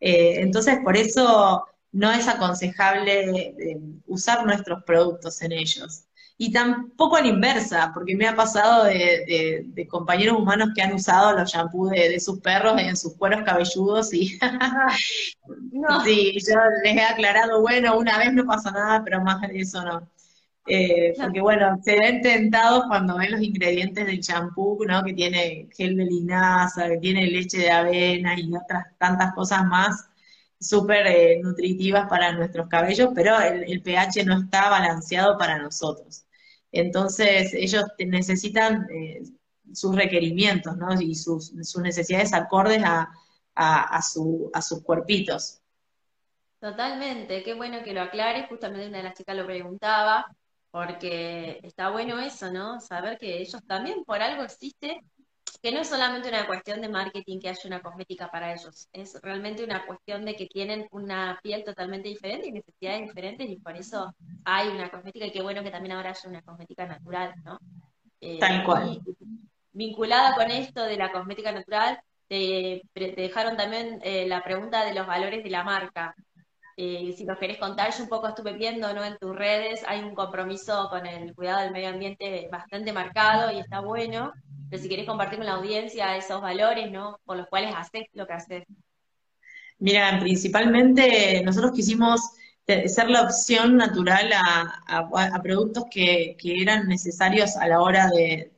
[0.00, 3.54] Eh, entonces, por eso no es aconsejable
[4.06, 6.04] usar nuestros productos en ellos.
[6.42, 11.38] Y tampoco a la inversa, porque me ha pasado de, compañeros humanos que han usado
[11.38, 14.26] los shampoos de, sus perros en sus cueros cabelludos y
[16.04, 19.84] sí, yo les he aclarado, bueno, una vez no pasa nada, pero más de eso
[19.84, 20.10] no.
[20.66, 25.04] Eh, porque bueno, se ven tentados cuando ven los ingredientes del champú, ¿no?
[25.04, 30.08] Que tiene gel de linaza, que tiene leche de avena y otras tantas cosas más
[30.58, 36.24] súper eh, nutritivas para nuestros cabellos, pero el, pH no está balanceado para nosotros.
[36.72, 39.22] Entonces ellos necesitan eh,
[39.72, 41.00] sus requerimientos, ¿no?
[41.00, 43.12] Y sus, necesidades acordes a,
[43.54, 45.60] a, su, a sus cuerpitos.
[46.60, 50.26] Totalmente, qué bueno que lo aclares, justamente una de las chicas lo preguntaba,
[50.70, 52.80] porque está bueno eso, ¿no?
[52.80, 55.02] Saber que ellos también por algo existe,
[55.62, 59.16] que no es solamente una cuestión de marketing que haya una cosmética para ellos, es
[59.22, 63.76] realmente una cuestión de que tienen una piel totalmente diferente y necesidades diferentes y por
[63.76, 64.12] eso
[64.44, 67.60] hay una cosmética y qué bueno que también ahora haya una cosmética natural, ¿no?
[68.20, 69.00] Eh, Tal cual.
[69.72, 75.06] vinculada con esto de la cosmética natural, te, dejaron también eh, la pregunta de los
[75.06, 76.16] valores de la marca.
[76.76, 79.04] Eh, si nos querés contar, yo un poco estuve viendo ¿no?
[79.04, 83.58] en tus redes, hay un compromiso con el cuidado del medio ambiente bastante marcado y
[83.58, 84.32] está bueno,
[84.70, 87.18] pero si querés compartir con la audiencia esos valores, ¿no?
[87.24, 88.64] Por los cuales haces lo que haces.
[89.78, 92.20] Mira, principalmente nosotros quisimos
[92.66, 98.52] ser la opción natural a, productos que, eran necesarios a la hora de,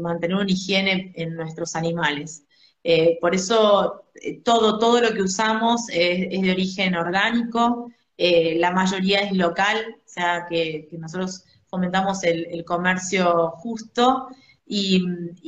[0.00, 2.45] mantener una higiene en nuestros animales.
[2.88, 8.70] Eh, por eso eh, todo, todo lo que usamos es, de origen orgánico, eh, la
[8.70, 14.28] mayoría es local, o sea que, nosotros fomentamos el, comercio justo
[14.64, 15.02] y,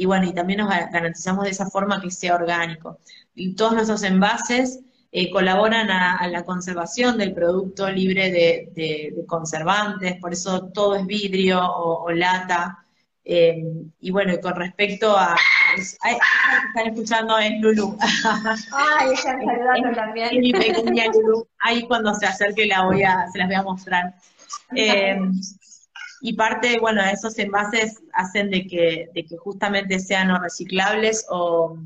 [0.04, 2.98] bueno, y también nos garantizamos de esa forma que sea orgánico.
[3.36, 4.80] Y todos nuestros envases
[5.32, 12.10] colaboran a, la conservación del producto libre de, conservantes, por eso todo es vidrio o
[12.10, 12.84] lata.
[13.24, 15.36] Y bueno, con respecto a...
[16.00, 16.16] Ay,
[16.68, 17.96] están escuchando es Lulu.
[18.72, 20.40] Ay, están saludando también.
[20.40, 21.46] mi pequeña Lulu.
[21.60, 24.14] Ahí cuando se acerque la voy a, se las voy a mostrar.
[24.74, 25.18] Eh,
[26.20, 31.76] y parte, bueno, esos envases hacen de que, de que justamente sean o reciclables o...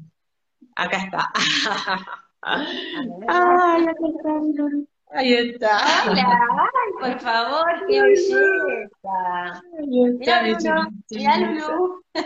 [0.75, 1.31] Acá está.
[2.43, 4.89] Ay, acá está Lulu.
[5.15, 5.79] Ahí está.
[6.11, 9.63] Hola, ay, por favor, qué belleza.
[9.87, 12.03] Mira, Lulu, mira, Lulu.
[12.15, 12.23] ¡Qué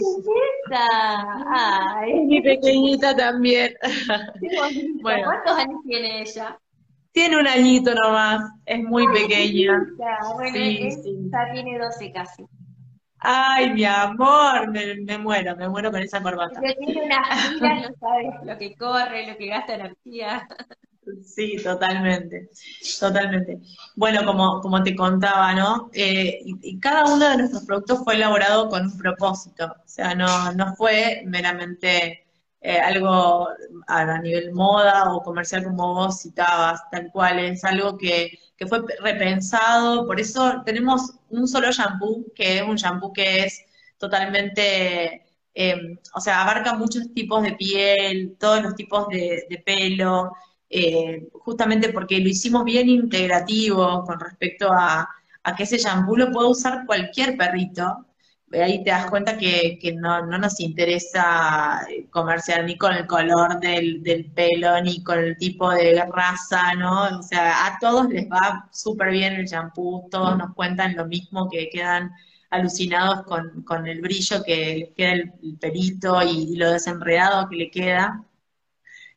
[0.00, 0.86] belleza!
[1.50, 2.12] Ay.
[2.26, 3.74] Mi pequeñita también.
[5.02, 5.24] Bueno.
[5.24, 6.58] ¿Cuántos años tiene ella?
[7.12, 9.86] Tiene un añito nomás, es muy pequeña.
[10.36, 11.52] Bueno, Sí, esta sí.
[11.52, 12.44] tiene 12 casi.
[13.20, 16.60] Ay, mi amor, me, me muero, me muero con esa corbata.
[16.60, 20.46] Pero tiene unas giras, no sabes lo que corre, lo que gasta energía.
[21.24, 22.50] Sí, totalmente,
[22.98, 23.60] totalmente.
[23.96, 25.90] Bueno, como, como te contaba, ¿no?
[25.92, 30.14] Eh, y, y cada uno de nuestros productos fue elaborado con un propósito, o sea,
[30.14, 32.26] no, no fue meramente
[32.60, 33.48] eh, algo
[33.86, 38.80] a, nivel moda o comercial como vos citabas, tal cual, es algo que, que fue
[39.00, 43.64] repensado, por eso tenemos un solo shampoo, que es un shampoo que es
[43.98, 50.32] totalmente, eh, o sea, abarca muchos tipos de piel, todos los tipos de pelo,
[50.70, 55.08] eh, justamente porque lo hicimos bien integrativo con respecto a,
[55.42, 58.06] a que ese shampoo lo puede usar cualquier perrito.
[58.52, 62.94] Eh, Ahí te das cuenta que, que no, no nos interesa eh, comercial ni con
[62.94, 67.18] el color del, del pelo, ni con el tipo de raza, ¿no?
[67.18, 71.48] O sea, a todos les va súper bien el shampoo, todos nos cuentan lo mismo,
[71.50, 72.10] que quedan
[72.50, 77.70] alucinados con, con el brillo que queda el, el pelito y lo desenredado que le
[77.70, 78.24] queda.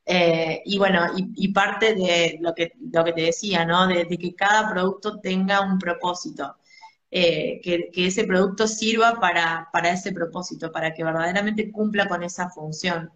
[0.05, 3.87] Eh, y bueno, y, parte de lo que, lo que te decía, ¿no?
[3.87, 6.57] De, que cada producto tenga un propósito,
[7.11, 12.23] eh, que, que ese producto sirva para, para ese propósito, para que verdaderamente cumpla con
[12.23, 13.11] esa función.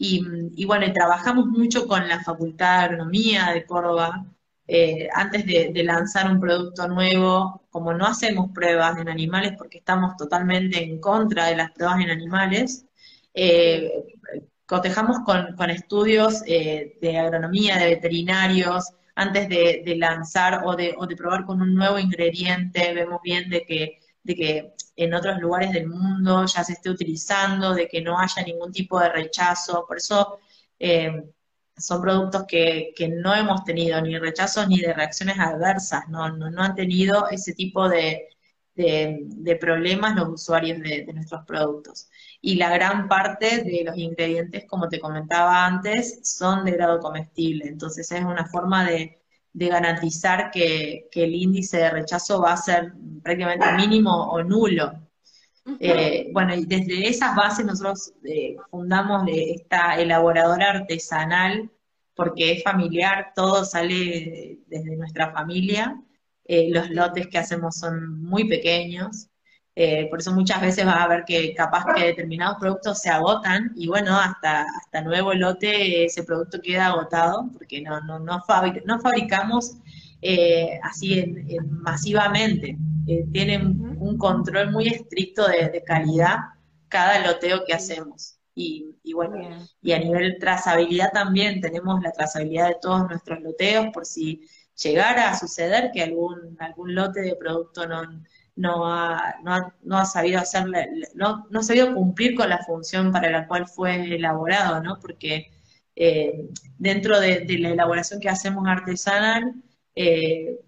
[0.00, 4.26] Y, bueno, trabajamos mucho con la Facultad de Agronomía de Córdoba.
[4.68, 10.16] eh, antes de, lanzar un producto nuevo, como no hacemos pruebas en animales porque estamos
[10.16, 12.86] totalmente en contra de las pruebas en animales,
[14.68, 21.06] cotejamos con, con estudios eh, de agronomía, de veterinarios, antes de, lanzar o de, o
[21.06, 25.72] de probar con un nuevo ingrediente, vemos bien de que, de que en otros lugares
[25.72, 29.96] del mundo ya se esté utilizando, de que no haya ningún tipo de rechazo, por
[29.96, 30.38] eso
[30.78, 31.24] eh,
[31.76, 36.50] son productos que, que no hemos tenido ni rechazos ni de reacciones adversas, no, no,
[36.50, 38.28] no han tenido ese tipo de,
[38.74, 42.08] de, de problemas los usuarios de, de nuestros productos
[42.40, 47.66] y la gran parte de los ingredientes, como te comentaba antes, son de grado comestible.
[47.66, 49.20] Entonces es una forma de,
[49.52, 54.92] de garantizar que, que, el índice de rechazo va a ser prácticamente mínimo o nulo.
[55.80, 61.70] Eh, bueno, y desde esas bases nosotros eh, fundamos esta elaboradora artesanal,
[62.14, 66.00] porque es familiar, todo sale desde nuestra familia.
[66.44, 69.28] Eh, los lotes que hacemos son muy pequeños.
[69.80, 73.70] Eh, por eso muchas veces vas a ver que capaz que determinados productos se agotan
[73.76, 78.84] y bueno, hasta, hasta nuevo lote ese producto queda agotado porque no, no, no, fabric
[78.84, 79.76] no fabricamos
[80.20, 82.76] eh, así en, en masivamente.
[83.06, 86.38] Eh, tienen un control muy estricto de, de, calidad
[86.88, 88.40] cada loteo que hacemos.
[88.56, 89.60] Y, y bueno, Bien.
[89.80, 94.40] y a nivel trazabilidad también tenemos la trazabilidad de todos nuestros loteos por si
[94.74, 98.02] llegara a suceder que algún, algún lote de producto no
[98.58, 102.58] no ha, no ha, no ha sabido hacerle, no, no ha sabido cumplir con la
[102.58, 104.98] función para la cual fue elaborado, ¿no?
[105.00, 105.52] Porque
[105.94, 109.54] eh, dentro de, de, la elaboración que hacemos artesanal,
[109.94, 110.58] eh,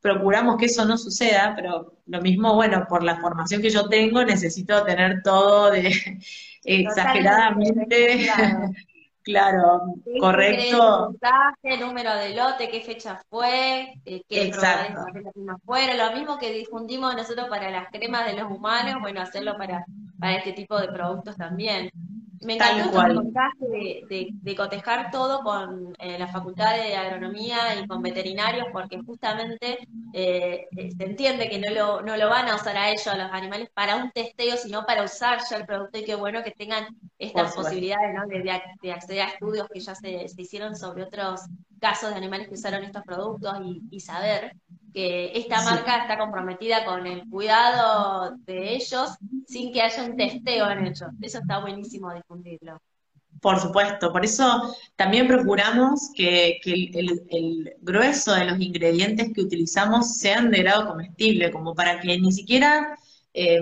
[0.00, 4.24] procuramos que eso no suceda, pero lo mismo, bueno, por la formación que yo tengo,
[4.24, 5.92] necesito tener todo de
[6.64, 8.28] exageradamente
[9.22, 11.06] Claro, sí, correcto.
[11.08, 15.04] Puntaje, número de lote, qué fecha fue, eh, qué Exacto.
[15.64, 19.84] fuera, lo mismo que difundimos nosotros para las cremas de los humanos, bueno, hacerlo para,
[20.18, 21.90] para este tipo de productos también.
[22.40, 27.78] Me encantó tu mensaje de, de, de, cotejar todo con eh, la Facultad de Agronomía
[27.78, 29.78] y con veterinarios, porque justamente
[30.14, 33.30] eh, se entiende que no lo, no lo van a usar a ellos, a los
[33.30, 35.98] animales, para un testeo, sino para usar ya el producto.
[35.98, 36.86] Y qué bueno que tengan
[37.18, 38.26] estas posibilidades ¿no?
[38.26, 38.42] de,
[38.80, 41.42] de, acceder a estudios que ya se, se, hicieron sobre otros
[41.80, 44.54] casos de animales que usaron estos productos y, y saber
[44.92, 46.00] que esta marca sí.
[46.02, 49.10] está comprometida con el cuidado de ellos
[49.46, 51.10] sin que haya un testeo en ellos.
[51.20, 52.80] Eso está buenísimo difundirlo.
[53.40, 59.32] Por supuesto, por eso también procuramos que, que el, el, el, grueso de los ingredientes
[59.32, 62.98] que utilizamos sean de grado comestible, como para que ni siquiera
[63.32, 63.60] eh,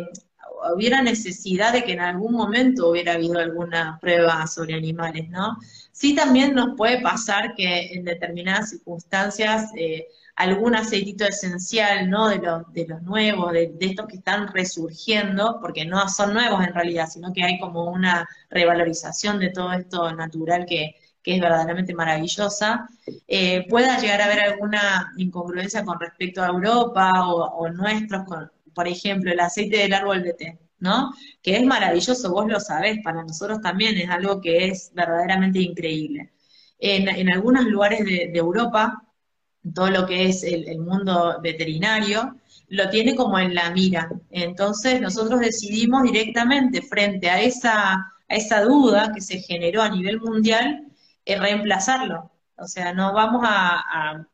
[0.74, 5.58] hubiera necesidad de que en algún momento hubiera habido alguna prueba sobre animales, ¿no?
[5.99, 12.28] Sí también nos puede pasar que en determinadas circunstancias eh, algún aceitito esencial, ¿no?
[12.28, 12.38] De
[12.86, 17.42] los, nuevos, de, estos que están resurgiendo, porque no son nuevos en realidad, sino que
[17.42, 22.88] hay como una revalorización de todo esto natural que, que es verdaderamente maravillosa,
[23.26, 28.22] eh, pueda llegar a haber alguna incongruencia con respecto a Europa o, nuestros,
[28.72, 31.12] por ejemplo, el aceite del árbol de té, ¿no?
[31.42, 36.32] Que es maravilloso, vos lo sabés, para nosotros también es algo que es verdaderamente increíble.
[36.78, 39.02] En, algunos lugares de, Europa,
[39.74, 44.08] todo lo que es el mundo veterinario, lo tiene como en la mira.
[44.30, 50.20] Entonces nosotros decidimos directamente frente a esa, a esa duda que se generó a nivel
[50.20, 50.86] mundial,
[51.24, 52.30] eh, reemplazarlo.
[52.61, 54.26] O sea, no vamos a,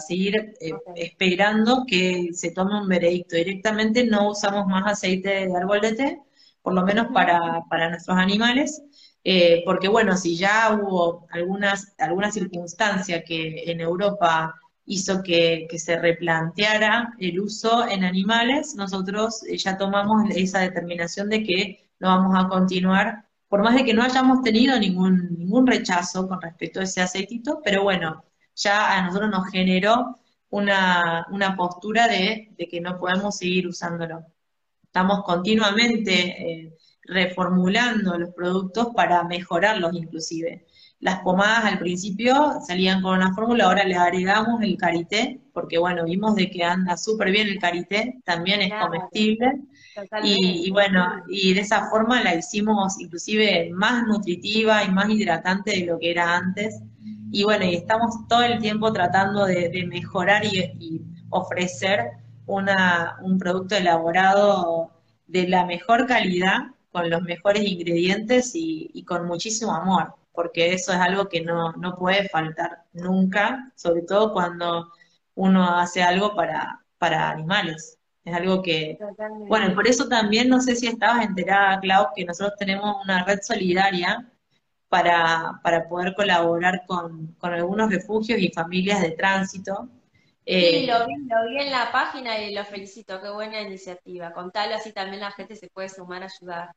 [0.00, 3.36] seguir eh, esperando que se tome un veredicto.
[3.36, 6.22] Directamente no usamos más aceite de árbol de té,
[6.62, 8.82] por lo menos para, para nuestros animales,
[9.24, 14.54] eh, porque bueno, si ya hubo algunas, alguna circunstancia que en Europa
[14.86, 21.42] hizo que, se replanteara el uso en animales, nosotros eh, ya tomamos esa determinación de
[21.44, 26.28] que no vamos a continuar, por más de que no hayamos tenido ningún, ningún rechazo
[26.28, 28.24] con respecto a ese aceitito, pero bueno,
[28.54, 30.18] ya a nosotros nos generó
[30.50, 34.24] una, postura de, que no podemos seguir usándolo.
[34.82, 40.66] Estamos continuamente eh, reformulando los productos para mejorarlos inclusive.
[41.00, 46.04] Las pomadas al principio salían con una fórmula, ahora le agregamos el karité, porque bueno,
[46.04, 49.60] vimos de que anda súper bien el karité, también es comestible.
[50.22, 55.86] Y, bueno, y de esa forma la hicimos inclusive más nutritiva y más hidratante de
[55.86, 56.80] lo que era antes.
[57.30, 62.12] Y bueno, y estamos todo el tiempo tratando de, mejorar y, ofrecer
[62.46, 64.90] una, un producto elaborado
[65.26, 70.98] de la mejor calidad, con los mejores ingredientes y con muchísimo amor porque eso es
[71.00, 74.92] algo que no, puede faltar nunca, sobre todo cuando
[75.34, 77.97] uno hace algo para, para animales.
[78.28, 78.98] Es algo que,
[79.46, 83.38] bueno, por eso también, no sé si estabas enterada, Clau, que nosotros tenemos una red
[83.42, 84.30] solidaria
[84.88, 89.88] para, para poder colaborar con, algunos refugios y familias de tránsito.
[90.44, 94.32] sí, eh, lo vi, lo vi en la página y lo felicito, qué buena iniciativa.
[94.32, 96.70] Contalo así también la gente se puede sumar a ayudar.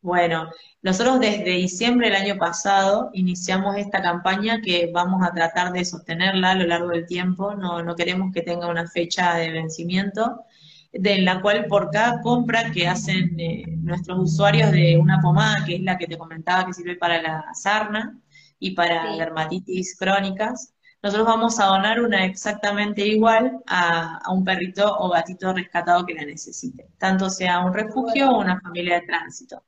[0.00, 0.50] Bueno,
[0.82, 6.50] nosotros desde diciembre del año pasado iniciamos esta campaña que vamos a tratar de sostenerla
[6.50, 10.44] a lo largo del tiempo, no, no queremos que tenga una fecha de vencimiento,
[10.92, 15.76] de la cual por cada compra que hacen eh, nuestros usuarios de una pomada, que
[15.76, 18.18] es la que te comentaba que sirve para la sarna
[18.58, 24.96] y para dermatitis crónicas, nosotros vamos a donar una exactamente igual a, a, un perrito
[24.98, 29.64] o gatito rescatado que la necesite, tanto sea un refugio o una familia de tránsito.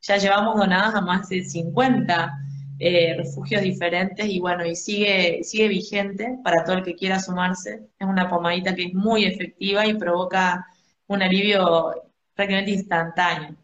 [0.00, 2.32] Ya llevamos donadas a más de 50
[2.80, 7.88] eh, refugios diferentes y bueno, y sigue, sigue vigente para todo el que quiera sumarse.
[7.98, 10.66] Es una pomadita que es muy efectiva y provoca
[11.08, 13.56] un alivio prácticamente instantáneo.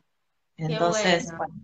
[0.56, 1.54] Entonces, bueno.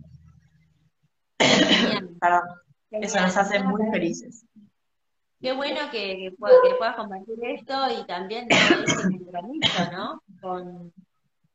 [2.91, 4.45] eso nos hace muy felices.
[5.41, 9.91] Qué bueno que, puedas compartir esto y también ¿no?
[9.91, 10.23] ¿no?
[10.39, 10.93] Con,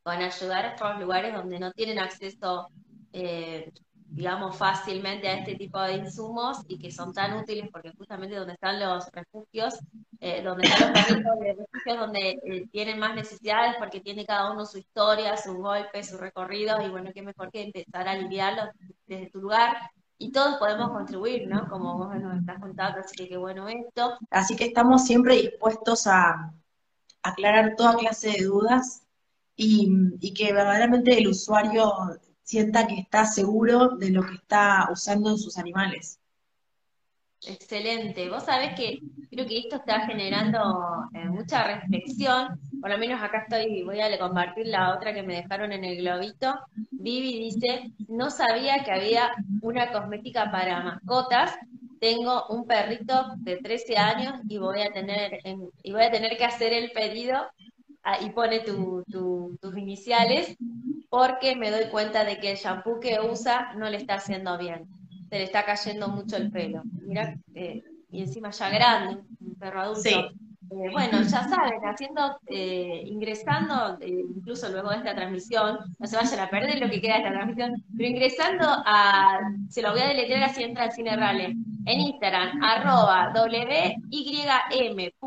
[0.02, 2.68] con ayudar a estos lugares donde no tienen acceso
[3.12, 3.72] eh,
[4.08, 8.54] digamos, fácilmente a este tipo de insumos y que son tan útiles porque justamente donde
[8.54, 9.78] están los refugios,
[10.20, 14.78] eh, donde están los refugios donde eh, tienen más necesidades porque tiene cada uno su
[14.78, 18.68] historia, sus golpes, sus recorridos y bueno, qué mejor que empezar a aliviarlos
[19.06, 19.76] desde tu lugar
[20.18, 21.68] y todos podemos contribuir, ¿no?
[21.68, 24.16] Como vos nos estás contando, así que qué bueno esto.
[24.30, 26.54] Así que estamos siempre dispuestos a
[27.22, 29.02] aclarar toda clase de dudas
[29.56, 29.90] y,
[30.20, 31.92] y que verdaderamente el usuario
[32.46, 36.20] sienta que está seguro de lo que está usando en sus animales.
[37.44, 38.28] Excelente.
[38.30, 42.58] Vos sabés que creo que esto está generando eh, mucha reflexión.
[42.80, 45.96] Por lo menos acá estoy, voy a compartir la otra que me dejaron en el
[45.98, 46.54] globito.
[46.92, 51.52] Vivi dice, no sabía que había una cosmética para mascotas.
[52.00, 55.40] Tengo un perrito de 13 años y voy a tener,
[55.82, 57.44] y voy a tener que hacer el pedido
[58.20, 60.56] y pone tus iniciales
[61.08, 64.86] porque me doy cuenta de que el shampoo que usa no le está haciendo bien.
[65.28, 66.82] Se le está cayendo mucho el pelo.
[67.02, 70.30] Mira, eh, y encima ya grande, un perro adulto.
[70.70, 76.40] Eh, bueno, ya saben, haciendo, eh, ingresando, incluso luego de esta transmisión, no se vayan
[76.40, 79.38] a perder lo que queda de esta transmisión, pero ingresando a,
[79.68, 81.54] se lo voy a deletrear así entra al Cine Rale,
[81.86, 83.32] en Instagram, arroba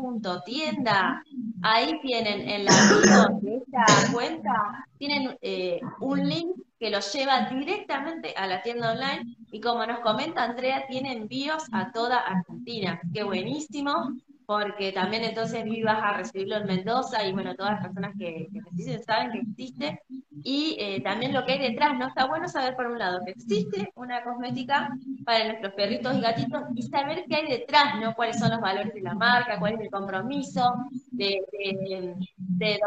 [0.04, 1.22] wym.tienda,
[1.62, 7.48] ahí tienen en la bio de esta cuenta, tienen eh, un link que los lleva
[7.50, 13.00] directamente a la tienda online y como nos comenta Andrea, tienen envíos a toda Argentina.
[13.12, 14.14] Qué buenísimo,
[14.50, 18.98] porque también entonces vivas a recibirlo en Mendoza y bueno, todas las personas que, que
[18.98, 20.02] saben que existe
[20.42, 22.08] y eh, también lo que hay detrás, ¿no?
[22.08, 24.90] Está bueno saber por un lado que existe una cosmética
[25.24, 28.12] para nuestros perritos y gatitos y saber qué hay detrás, ¿no?
[28.16, 30.74] Cuáles son los valores de la marca, cuál es el compromiso
[31.12, 32.80] de, de, de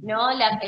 [0.00, 0.30] ¿no?
[0.30, 0.58] La,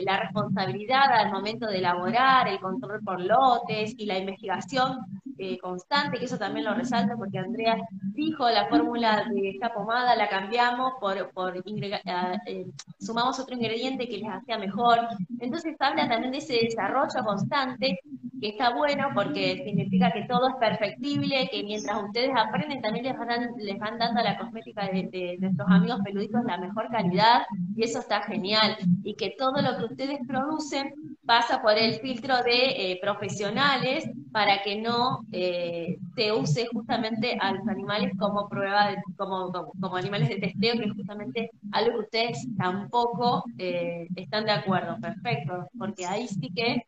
[0.00, 4.98] la responsabilidad al momento de elaborar, el control por lotes y la investigación
[5.38, 7.76] eh, constante, que eso también lo resalto porque Andrea
[8.14, 12.66] dijo la fórmula de esta pomada la cambiamos por, por eh,
[12.98, 15.00] sumamos otro ingrediente que les hacía mejor.
[15.40, 18.00] Entonces habla también de ese desarrollo constante
[18.40, 23.16] que está bueno porque significa que todo es perfectible, que mientras ustedes aprenden también les
[23.16, 27.42] van, les van dando a la cosmética de, de, nuestros amigos peluditos la mejor calidad
[27.76, 28.76] y eso está genial.
[29.04, 30.92] Y que todo lo que ustedes producen
[31.24, 37.52] pasa por el filtro de eh, profesionales para que no eh, se use justamente a
[37.52, 42.04] los animales como prueba, de, como, como, animales de testeo, que es justamente algo que
[42.04, 44.96] ustedes tampoco eh, están de acuerdo.
[45.00, 46.86] Perfecto, porque ahí sí que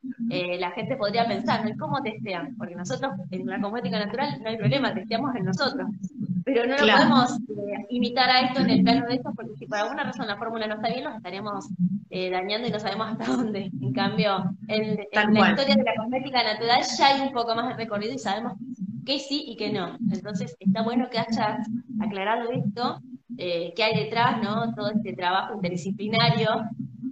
[0.59, 2.55] la gente podría pensar ¿Cómo testean?
[2.57, 5.89] Porque nosotros en la cosmética natural no hay problema, testeamos en nosotros.
[6.45, 9.67] Pero no lo podemos eh, imitar a esto en el plano de esto, porque si
[9.67, 11.69] por alguna razón la fórmula no está bien, nos estaríamos
[12.11, 13.71] eh, dañando y no sabemos hasta dónde.
[13.81, 17.75] En cambio, en, la historia de la cosmética natural ya hay un poco más de
[17.75, 18.55] recorrido y sabemos
[19.05, 19.99] qué sí y qué no.
[20.11, 21.69] Entonces, está bueno que hayas
[22.01, 23.01] aclarado esto,
[23.37, 24.75] eh, qué hay detrás, ¿no?
[24.75, 26.49] Todo este trabajo interdisciplinario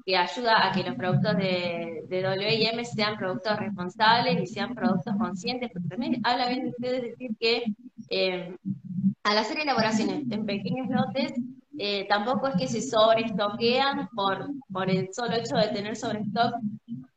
[0.05, 5.71] que ayuda a que los productos de, WIM sean productos responsables y sean productos conscientes,
[5.73, 7.65] porque también habla bien de ustedes decir que
[8.11, 8.55] eh,
[9.23, 11.33] al hacer elaboraciones en pequeños lotes,
[11.79, 16.55] eh, tampoco es que se sobreestoquean por, por el solo hecho de tener sobrestock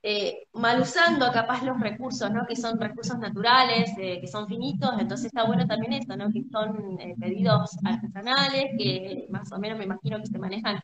[0.07, 2.45] eh, mal usando capaz los recursos, ¿no?
[2.45, 6.31] Que son recursos naturales, eh, que son finitos, entonces está bueno también eso, ¿no?
[6.31, 10.79] Que son eh, pedidos artesanales, que más o menos me imagino que se manejan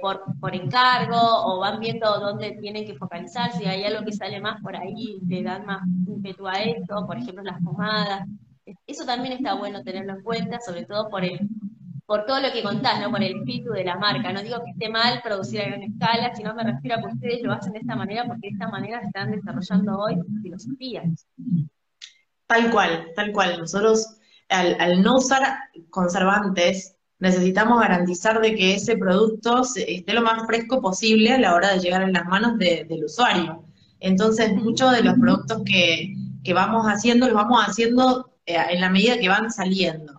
[0.00, 4.40] por, por encargo, o van viendo dónde tienen que focalizar, si hay algo que sale
[4.40, 8.26] más por ahí, le dan más ímpetu a esto, por ejemplo las pomadas.
[8.86, 11.46] Eso también está bueno tenerlo en cuenta, sobre todo por el
[12.06, 13.10] por todo lo que contás, ¿no?
[13.10, 14.32] Por el espíritu de la marca.
[14.32, 17.42] No digo que esté mal producir a gran escala, sino me refiero a que ustedes
[17.42, 21.26] lo hacen de esta manera porque de esta manera están desarrollando hoy filosofías.
[22.46, 23.58] Tal cual, tal cual.
[23.58, 25.58] Nosotros, al, no usar
[25.90, 31.72] conservantes, necesitamos garantizar de que ese producto esté lo más fresco posible a la hora
[31.72, 33.64] de llegar en las manos del usuario.
[33.98, 38.90] Entonces, muchos de los productos que, que vamos haciendo, los vamos haciendo eh, en la
[38.90, 40.15] medida que van saliendo.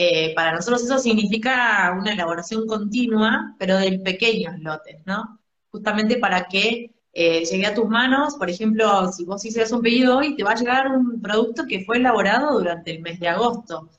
[0.00, 5.40] Eh, para nosotros eso significa una elaboración continua, pero de pequeños lotes, ¿no?
[5.72, 10.18] Justamente para que eh, llegue a tus manos, por ejemplo, si vos hicieras un pedido
[10.18, 13.90] hoy, te va a llegar un producto que fue elaborado durante el mes de agosto.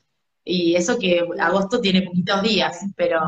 [0.42, 3.20] Y eso que agosto tiene poquitos días, pero,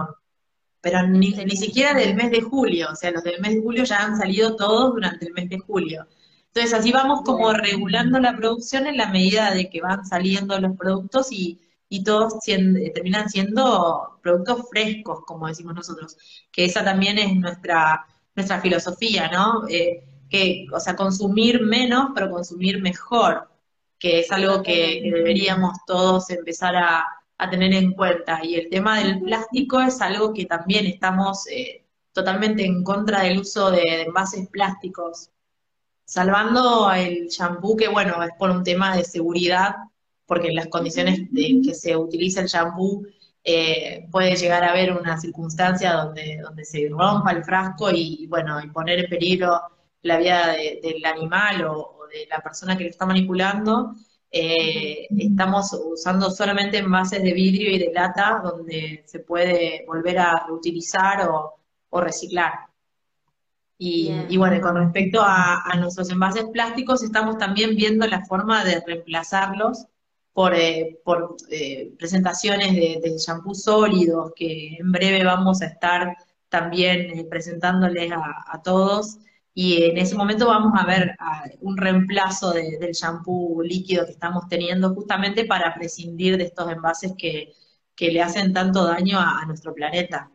[0.81, 3.85] pero ni, ni siquiera del mes de julio, o sea, los del mes de julio
[3.85, 6.07] ya han salido todos durante el mes de julio.
[6.47, 10.75] Entonces así vamos como regulando la producción en la medida de que van saliendo los
[10.79, 11.61] productos y
[11.93, 16.17] y todos eh, terminan siendo productos frescos, como decimos nosotros,
[16.51, 19.69] que esa también es nuestra, nuestra filosofía, ¿no?
[19.69, 23.47] Eh, que, o sea, consumir menos, pero consumir mejor,
[23.99, 27.05] que es algo que, deberíamos todos empezar a,
[27.51, 28.41] tener en cuenta.
[28.43, 33.41] Y el tema del plástico es algo que también estamos eh, totalmente en contra del
[33.41, 35.31] uso de envases plásticos,
[36.07, 39.75] salvando el shampoo, que bueno, es por un tema de seguridad,
[40.33, 43.05] porque en las condiciones de que se utiliza el shampoo
[43.45, 48.59] eh, puede llegar a haber una circunstancia donde, donde se rompa el frasco y, bueno,
[48.65, 49.61] y poner en peligro
[50.01, 53.95] la vida del animal o, de la persona que lo está manipulando.
[54.31, 60.47] Eh, estamos usando solamente envases de vidrio y de lata donde se puede volver a
[60.47, 62.53] reutilizar o, reciclar.
[63.77, 68.83] Y, bueno, con respecto a, a, nuestros envases plásticos, estamos también viendo la forma de
[68.87, 69.89] reemplazarlos
[70.33, 76.17] por, eh, por eh, presentaciones de, de shampoo sólidos que en breve vamos a estar
[76.49, 79.19] también eh, presentándoles a, todos.
[79.55, 81.17] Y en ese momento vamos a ver
[81.61, 87.53] un reemplazo del shampoo líquido que estamos teniendo justamente para prescindir de estos envases que,
[87.99, 90.29] le hacen tanto daño a nuestro planeta.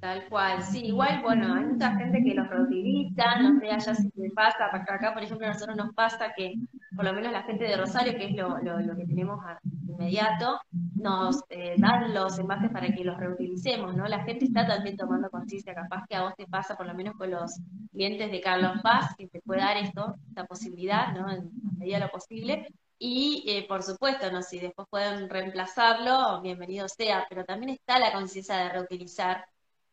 [0.00, 4.10] Tal cual, sí, igual, bueno, hay mucha gente que los reutiliza, no sé allá si
[4.10, 6.54] te pasa, porque acá, por ejemplo, a nosotros nos pasa que,
[6.96, 9.38] por lo menos la gente de Rosario, que es lo, lo, que tenemos
[9.86, 10.58] inmediato,
[10.94, 14.08] nos eh, dan los envases para que los reutilicemos, ¿no?
[14.08, 17.14] La gente está también tomando conciencia, capaz que a vos te pasa, por lo menos
[17.16, 17.60] con los
[17.92, 21.30] clientes de Carlos Paz, que te puede dar esto, esta posibilidad, ¿no?
[21.30, 22.66] En la medida de lo posible,
[22.98, 28.12] y eh, por supuesto, no si después pueden reemplazarlo, bienvenido sea, pero también está la
[28.12, 29.44] conciencia de reutilizar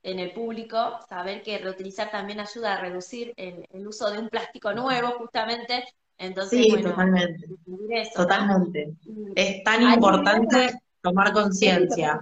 [0.04, 4.74] en el público, saber que reutilizar también ayuda a reducir el, uso de un plástico
[4.74, 5.84] nuevo, justamente,
[6.18, 7.48] Entonces, sí, totalmente.
[8.16, 8.94] totalmente.
[9.36, 12.20] Es tan importante tomar conciencia.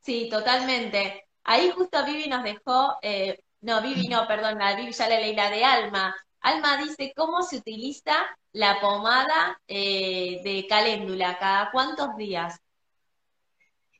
[0.00, 1.24] Sí, totalmente.
[1.44, 5.34] Ahí justo Vivi nos dejó, eh, no, Vivi no, perdón, la Vivi ya la leí,
[5.34, 6.14] la de Alma.
[6.40, 8.14] Alma dice, ¿cómo se utiliza
[8.52, 11.38] la pomada eh, de caléndula?
[11.38, 12.60] ¿Cada cuántos días?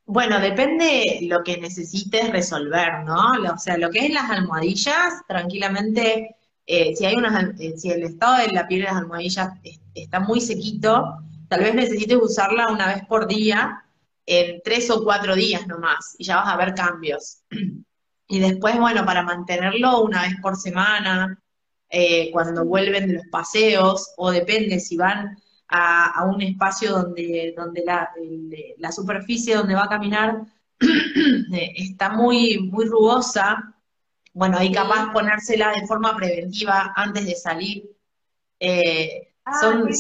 [0.04, 3.30] Bueno, depende lo que necesites resolver, ¿no?
[3.54, 6.36] O sea, lo que es las almohadillas, tranquilamente,
[6.66, 9.50] eh, si hay unas, si el estado de la piel de las almohadillas
[9.94, 13.84] está muy sequito, tal vez necesites usarla una vez por día
[14.26, 17.42] en tres o cuatro días nomás y ya vas a ver cambios.
[18.28, 21.38] Y después, bueno, para mantenerlo una vez por semana,
[21.90, 25.36] eh, cuando vuelven de los paseos, o depende si van
[25.68, 28.08] a, un espacio donde, donde la,
[28.78, 30.42] la, superficie donde va a caminar
[30.80, 33.71] eh, está muy, muy rugosa,
[34.32, 37.90] bueno, ahí capaz ponérsela de forma preventiva antes de salir.
[38.58, 39.92] Eh, ah, son,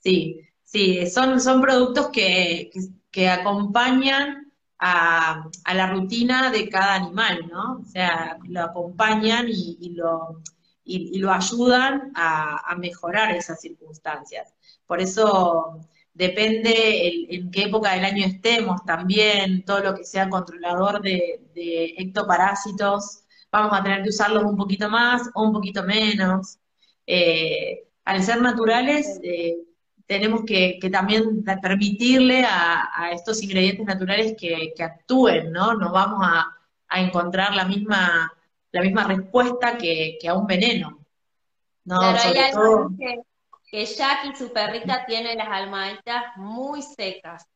[0.00, 0.42] sí,
[0.72, 2.70] Sí, son, son productos que,
[3.10, 7.80] que, acompañan a, a, la rutina de cada animal, ¿no?
[7.80, 10.40] O sea, lo acompañan y, lo,
[10.82, 14.54] y, lo ayudan a, mejorar esas circunstancias.
[14.86, 15.78] Por eso
[16.14, 21.94] depende en qué época del año estemos también, todo lo que sea controlador de, de
[21.98, 26.58] ectoparásitos, vamos a tener que usarlos un poquito más o un poquito menos.
[27.06, 29.58] Eh, al ser naturales, eh,
[30.06, 35.74] tenemos que, también permitirle a, estos ingredientes naturales que, actúen, ¿no?
[35.74, 36.58] No vamos a,
[36.94, 38.30] encontrar la misma,
[38.70, 40.98] la misma respuesta que, a un veneno.
[41.84, 41.98] ¿no?
[41.98, 43.20] Claro, hay algo que,
[43.72, 47.48] que Jackie, su perrita, tiene las almohaditas muy secas.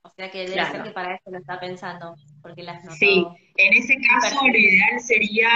[0.00, 2.96] O sea que debe ser que para eso lo está pensando, porque las notó.
[2.96, 5.50] Sí, en ese caso lo ideal sería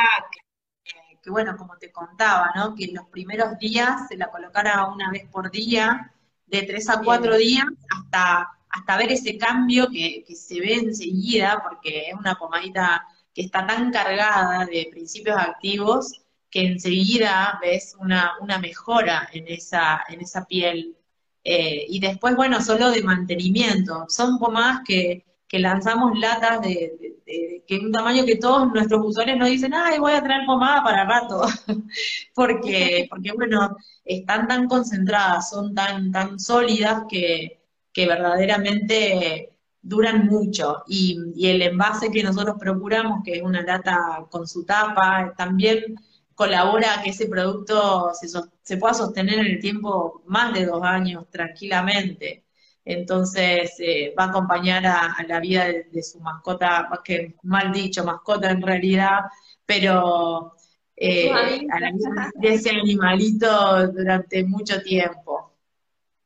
[1.22, 2.74] que, bueno, como te contaba, ¿no?
[2.74, 6.12] Que en los primeros días se la colocara una vez por día
[6.44, 12.11] de tres a cuatro días hasta, hasta ver ese cambio que, se ve enseguida, porque
[12.11, 16.24] es una pomadita que está tan cargada de principios activos
[16.55, 20.96] que enseguida ves una, una mejora en esa, en esa piel.
[21.42, 24.05] Eh, y después, bueno, solo de mantenimiento.
[24.09, 29.48] Son pomadas que, que lanzamos latas de, que un tamaño que todos nuestros usuarios nos
[29.48, 31.42] dicen, ay, voy a traer pomada para rato,
[32.36, 39.50] porque, porque bueno, están tan concentradas, son tan, tan sólidas que, que verdaderamente
[39.82, 40.84] duran mucho.
[40.86, 45.96] Y, y, el envase que nosotros procuramos, que es una lata con su tapa, también
[46.35, 48.28] colabora a que ese producto se,
[48.62, 52.45] se pueda sostener en el tiempo más de dos años tranquilamente
[52.85, 58.05] entonces eh, va a acompañar a, la vida de, su mascota, más que mal dicho,
[58.05, 59.20] mascota en realidad,
[59.64, 60.55] pero
[60.95, 65.53] eh, a la vida de ese animalito durante mucho tiempo.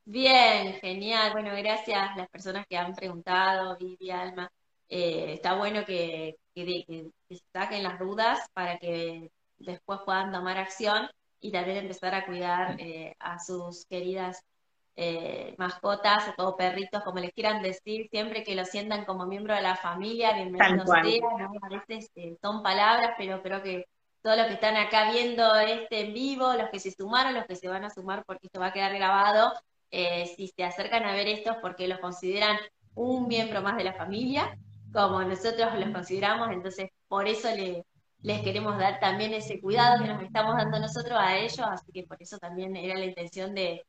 [0.04, 1.32] Bien, genial.
[1.32, 4.50] Bueno, gracias a las personas que han preguntado, Vivi, Alma.
[4.88, 7.10] Eh, está bueno que, que,
[7.52, 11.08] saquen las dudas para que después puedan tomar acción
[11.40, 12.76] y también empezar a cuidar
[13.18, 14.44] a sus queridas
[15.00, 19.62] eh, mascotas o perritos, como les quieran decir, siempre que lo sientan como miembro de
[19.62, 21.22] la familia, bienvenidos sean,
[21.62, 23.86] a veces eh, son palabras, pero creo que
[24.22, 27.54] todos los que están acá viendo este en vivo, los que se sumaron, los que
[27.54, 29.52] se van a sumar porque esto va a quedar grabado,
[29.92, 32.58] eh, si se acercan a ver esto porque los consideran
[32.96, 34.58] un miembro más de la familia,
[34.92, 37.48] como nosotros los consideramos, entonces por eso
[38.22, 42.04] les queremos dar también ese cuidado que nos estamos dando nosotros a ellos, así que
[42.04, 43.84] por eso también era la intención de,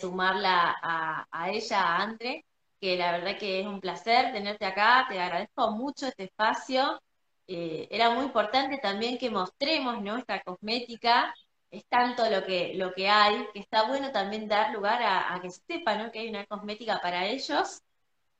[0.00, 2.44] sumarla a, ella, a Andre,
[2.80, 7.00] que la verdad que es un placer tenerte acá, te agradezco mucho este espacio.
[7.46, 11.32] Eh, era muy importante también que mostremos nuestra cosmética,
[11.70, 15.50] es tanto lo que, lo que hay, que está bueno también dar lugar a, que
[15.50, 17.82] sepan que hay una cosmética para ellos,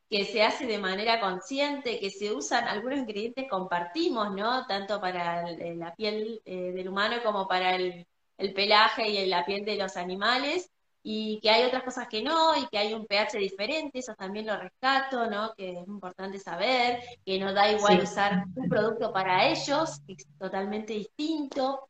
[0.09, 4.67] que se hace de manera consciente, que se usan algunos ingredientes compartimos, ¿no?
[4.67, 8.07] Tanto para la piel eh, del humano como para el,
[8.39, 10.71] el pelaje y la piel de los animales
[11.09, 14.45] y que hay otras cosas que no, y que hay un pH diferente, eso también
[14.45, 15.55] lo rescato, ¿no?
[15.55, 20.27] Que es importante saber, que no da igual usar un producto para ellos, que es
[20.37, 21.89] totalmente distinto,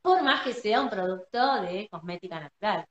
[0.00, 2.86] por más que sea un producto de cosmética natural.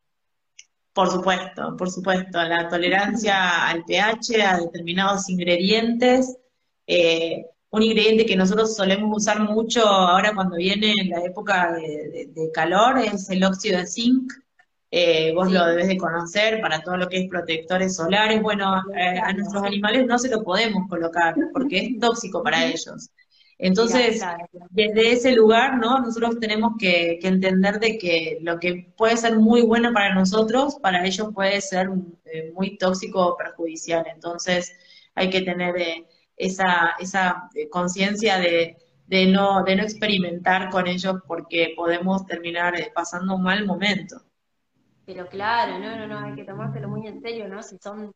[0.99, 6.35] Por supuesto, por supuesto, la tolerancia al pH, a determinados ingredientes.
[6.85, 12.97] Eh, un ingrediente que nosotros solemos usar mucho ahora cuando viene la época de calor
[12.97, 14.29] es el óxido de zinc,
[14.91, 18.41] eh, vos lo debes de conocer para todo lo que es protectores solares.
[18.41, 23.09] Bueno, eh, a nuestros animales no se lo podemos colocar porque es tóxico para ellos.
[23.62, 24.22] Entonces,
[24.70, 25.99] desde ese lugar, ¿no?
[25.99, 31.05] Nosotros tenemos que, entender de que lo que puede ser muy bueno para nosotros, para
[31.05, 31.89] ellos puede ser
[32.24, 34.05] eh, muy tóxico o perjudicial.
[34.14, 34.74] Entonces,
[35.14, 36.07] hay que tener eh,
[36.38, 42.76] esa, esa eh, conciencia de, de, no, de no experimentar con ellos porque podemos terminar
[42.95, 44.22] pasando un mal momento.
[45.05, 47.62] Pero claro, no, no, no, hay que tomárselo muy en serio, ¿no?
[47.62, 48.14] Si son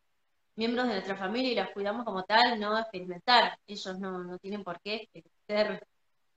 [0.55, 3.57] miembros de nuestra familia y las cuidamos como tal, no experimentar.
[3.67, 5.09] Ellos no, no tienen por qué
[5.47, 5.85] ser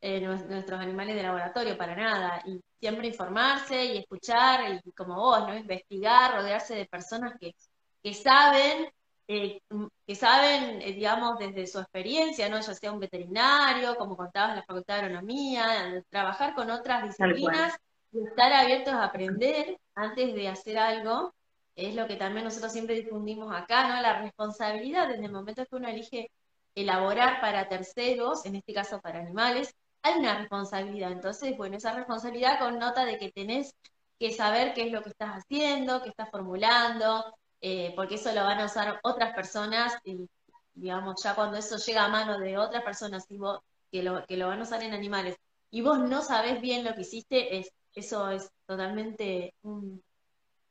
[0.01, 2.43] eh, nuestros animales de laboratorio para nada.
[2.47, 5.57] Y siempre informarse y escuchar, y como vos, ¿no?
[5.57, 7.55] Investigar, rodearse de personas que,
[8.03, 8.89] que saben,
[9.29, 9.61] eh,
[10.07, 12.61] que saben, eh, digamos, desde su experiencia, ¿no?
[12.61, 17.77] Ya sea un veterinario, como contabas en la Facultad de Agronomía, trabajar con otras disciplinas
[18.13, 21.35] y estar abiertos a aprender antes de hacer algo
[21.77, 24.01] es lo que también nosotros siempre difundimos acá, ¿no?
[24.01, 26.31] La responsabilidad desde el momento que uno elige
[26.77, 31.11] elaborar para terceros, en este caso para animales, hay una responsabilidad.
[31.11, 33.75] Entonces, bueno, esa responsabilidad con nota de que tenés
[34.19, 37.25] que saber qué es lo que estás haciendo, qué estás formulando,
[37.61, 40.29] eh, porque eso lo van a usar otras personas y,
[40.75, 43.61] digamos, ya cuando eso llega a mano de otras personas y vos,
[43.91, 45.37] que lo, que lo van a usar en animales
[45.71, 50.03] y vos no sabés bien lo que hiciste, es, eso es totalmente un,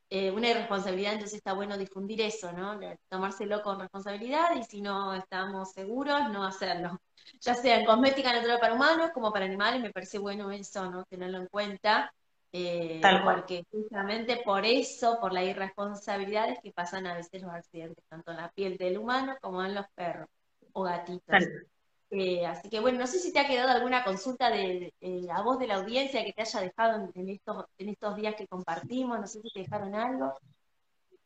[0.10, 2.80] eh, una irresponsabilidad, entonces está bueno difundir eso, ¿no?
[3.10, 7.00] Tomárselo con responsabilidad y si no estamos seguros, no hacerlo.
[7.42, 11.06] Ya sea en cosmética natural para humanos como para animales, me parece bueno eso, ¿no?
[11.06, 12.14] Tenerlo en cuenta.
[12.52, 18.06] Eh, porque justamente por eso, por la irresponsabilidad es que pasan a veces los accidentes,
[18.08, 20.30] tanto en la piel del humano como en los perros
[20.72, 21.46] o gatitos.
[22.18, 24.94] Eh, así que bueno, no sé si te ha quedado alguna consulta de,
[25.30, 28.48] a voz de la audiencia que te haya dejado en, estos, en estos días que
[28.48, 30.34] compartimos, no sé si te dejaron algo.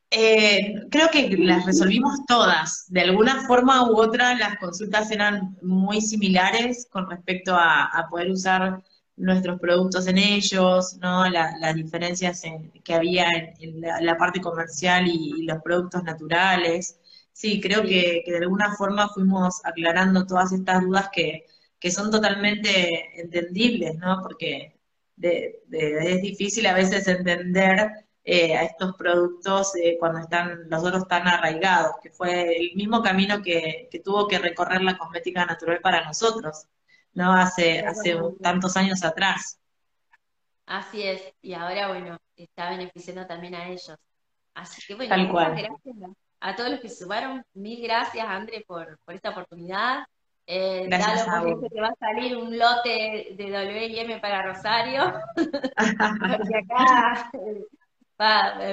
[0.09, 2.85] Eh, creo que las resolvimos todas.
[2.89, 8.83] De alguna forma u otra, las consultas eran muy similares con respecto a, poder usar
[9.15, 11.29] nuestros productos en ellos, ¿no?
[11.29, 12.41] las diferencias
[12.83, 13.27] que había
[13.59, 16.97] en, la, parte comercial y los productos naturales.
[17.39, 21.45] Sí, creo que, de alguna forma fuimos aclarando todas estas dudas que,
[21.89, 24.21] son totalmente entendibles, ¿no?
[24.21, 24.77] Porque
[25.21, 27.91] es difícil a veces entender
[28.25, 33.01] eh, a estos productos eh, cuando están los otros tan arraigados, que fue el mismo
[33.01, 36.67] camino que, tuvo que recorrer la cosmética natural para nosotros,
[37.13, 37.31] ¿no?
[37.31, 39.57] Hace, hace tantos años atrás.
[40.65, 43.95] Así es, y ahora, bueno, está beneficiando también a ellos.
[44.55, 45.51] Así que, bueno, Tal cual.
[45.55, 50.03] gracias a todos los que se sumaron, mil gracias, André, por, por esta oportunidad.
[50.45, 57.29] Eh, gracias a que va a salir un lote de W&M para Rosario, porque acá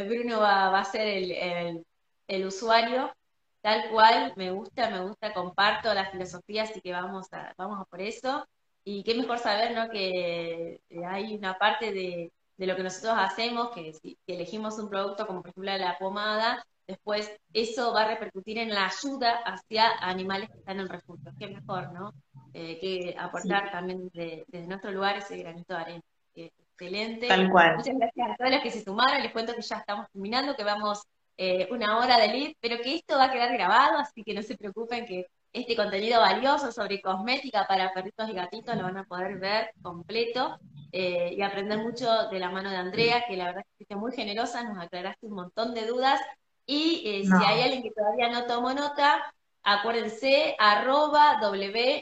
[0.08, 1.84] Bruno va, a ser el,
[2.28, 3.12] el, usuario,
[3.60, 7.84] tal cual, me gusta, me gusta, comparto la filosofía, así que vamos a, vamos a
[7.84, 8.46] por eso.
[8.82, 9.90] Y qué mejor saber, ¿no?
[9.90, 15.26] Que hay una parte de, de lo que nosotros hacemos, que si elegimos un producto
[15.26, 20.50] como por ejemplo la pomada, después eso va a repercutir en la ayuda hacia animales
[20.50, 21.32] que están en refugio.
[21.38, 22.12] Qué mejor, ¿no?
[22.54, 26.02] Eh, que aportar también desde nuestro lugar ese granito de arena.
[26.34, 27.28] excelente.
[27.28, 27.76] Tal cual.
[27.76, 29.22] Muchas gracias a todos los que se sumaron.
[29.22, 31.02] Les cuento que ya estamos terminando, que vamos
[31.38, 34.42] eh, una hora de lead, pero que esto va a quedar grabado, así que no
[34.42, 39.04] se preocupen que este contenido valioso sobre cosmética para perritos y gatitos lo van a
[39.04, 40.58] poder ver completo
[40.92, 43.96] eh, y aprender mucho de la mano de Andrea, que la verdad es que fuiste
[43.96, 46.20] muy generosa, nos aclaraste un montón de dudas
[46.66, 52.00] y eh, si hay alguien que todavía no tomó nota, acuérdense, arroba wym.tienda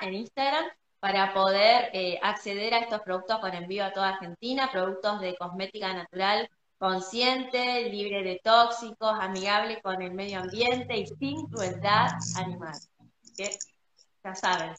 [0.00, 0.64] en Instagram
[1.00, 5.92] para poder eh, acceder a estos productos con envío a toda Argentina, productos de cosmética
[5.92, 6.48] natural
[6.82, 12.74] consciente, libre de tóxicos, amigable con el medio ambiente y sin crueldad animal.
[14.24, 14.72] ya saben.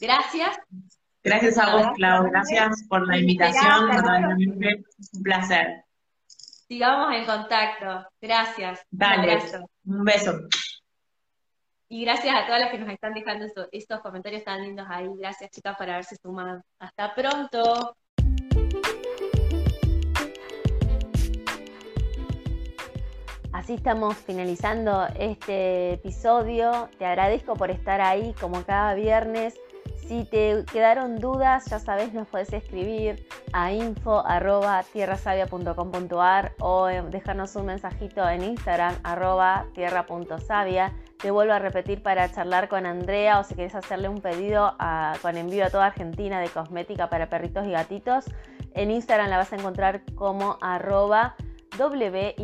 [0.00, 0.56] Gracias.
[1.24, 2.30] Gracias a vos, Clau.
[2.30, 3.90] Gracias por la invitación.
[3.90, 5.84] Un placer.
[6.70, 8.08] Sigamos en contacto.
[8.20, 8.86] Gracias.
[8.92, 9.42] Dale.
[9.82, 10.38] Un, beso.
[11.88, 15.08] Y gracias a todas las que nos están dejando estos, comentarios tan lindos ahí.
[15.18, 16.62] Gracias, chicas, por haberse sumado.
[16.78, 17.96] Hasta pronto.
[23.52, 26.88] Así estamos finalizando este episodio.
[26.98, 29.58] Te agradezco por estar ahí como cada viernes
[30.10, 37.66] si te quedaron dudas, ya sabes, nos puedes escribir a info.tierrasavia.com.ar o eh, dejarnos un
[37.66, 40.92] mensajito en Instagram arroba tierra.savia.
[41.16, 44.74] Te vuelvo a repetir para charlar con Andrea o si quieres hacerle un pedido
[45.22, 48.24] con envío a toda Argentina de cosmética para perritos y gatitos.
[48.74, 51.36] En Instagram la vas a encontrar como arroba
[51.78, 52.34] wym.tienda.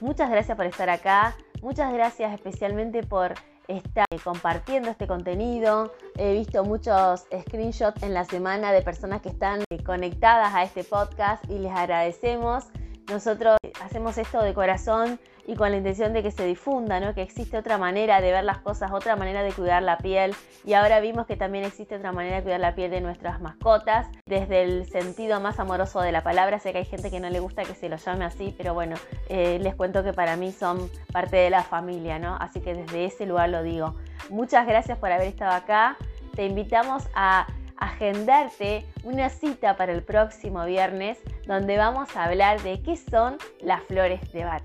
[0.00, 1.34] Muchas gracias por estar acá.
[1.62, 3.32] Muchas gracias especialmente por
[3.68, 5.92] está compartiendo este contenido.
[6.16, 11.44] He visto muchos screenshots en la semana de personas que están conectadas a este podcast
[11.50, 12.64] y les agradecemos.
[13.08, 17.14] Nosotros hacemos esto de corazón y con la intención de que se difunda, ¿no?
[17.14, 20.34] que existe otra manera de ver las cosas, otra manera de cuidar la piel
[20.64, 24.08] y ahora vimos que también existe otra manera de cuidar la piel de nuestras mascotas
[24.26, 26.58] desde el sentido más amoroso de la palabra.
[26.58, 28.96] Sé que hay gente que no le gusta que se lo llame así, pero bueno,
[29.28, 32.36] eh, les cuento que para mí son parte de la familia, ¿no?
[32.40, 33.94] Así que desde ese lugar lo digo.
[34.30, 35.96] Muchas gracias por haber estado acá.
[36.34, 37.46] Te invitamos a
[37.78, 43.82] agendarte una cita para el próximo viernes donde vamos a hablar de qué son las
[43.84, 44.64] flores de Bach.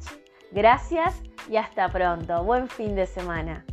[0.52, 2.44] Gracias y hasta pronto.
[2.44, 3.66] Buen fin de semana.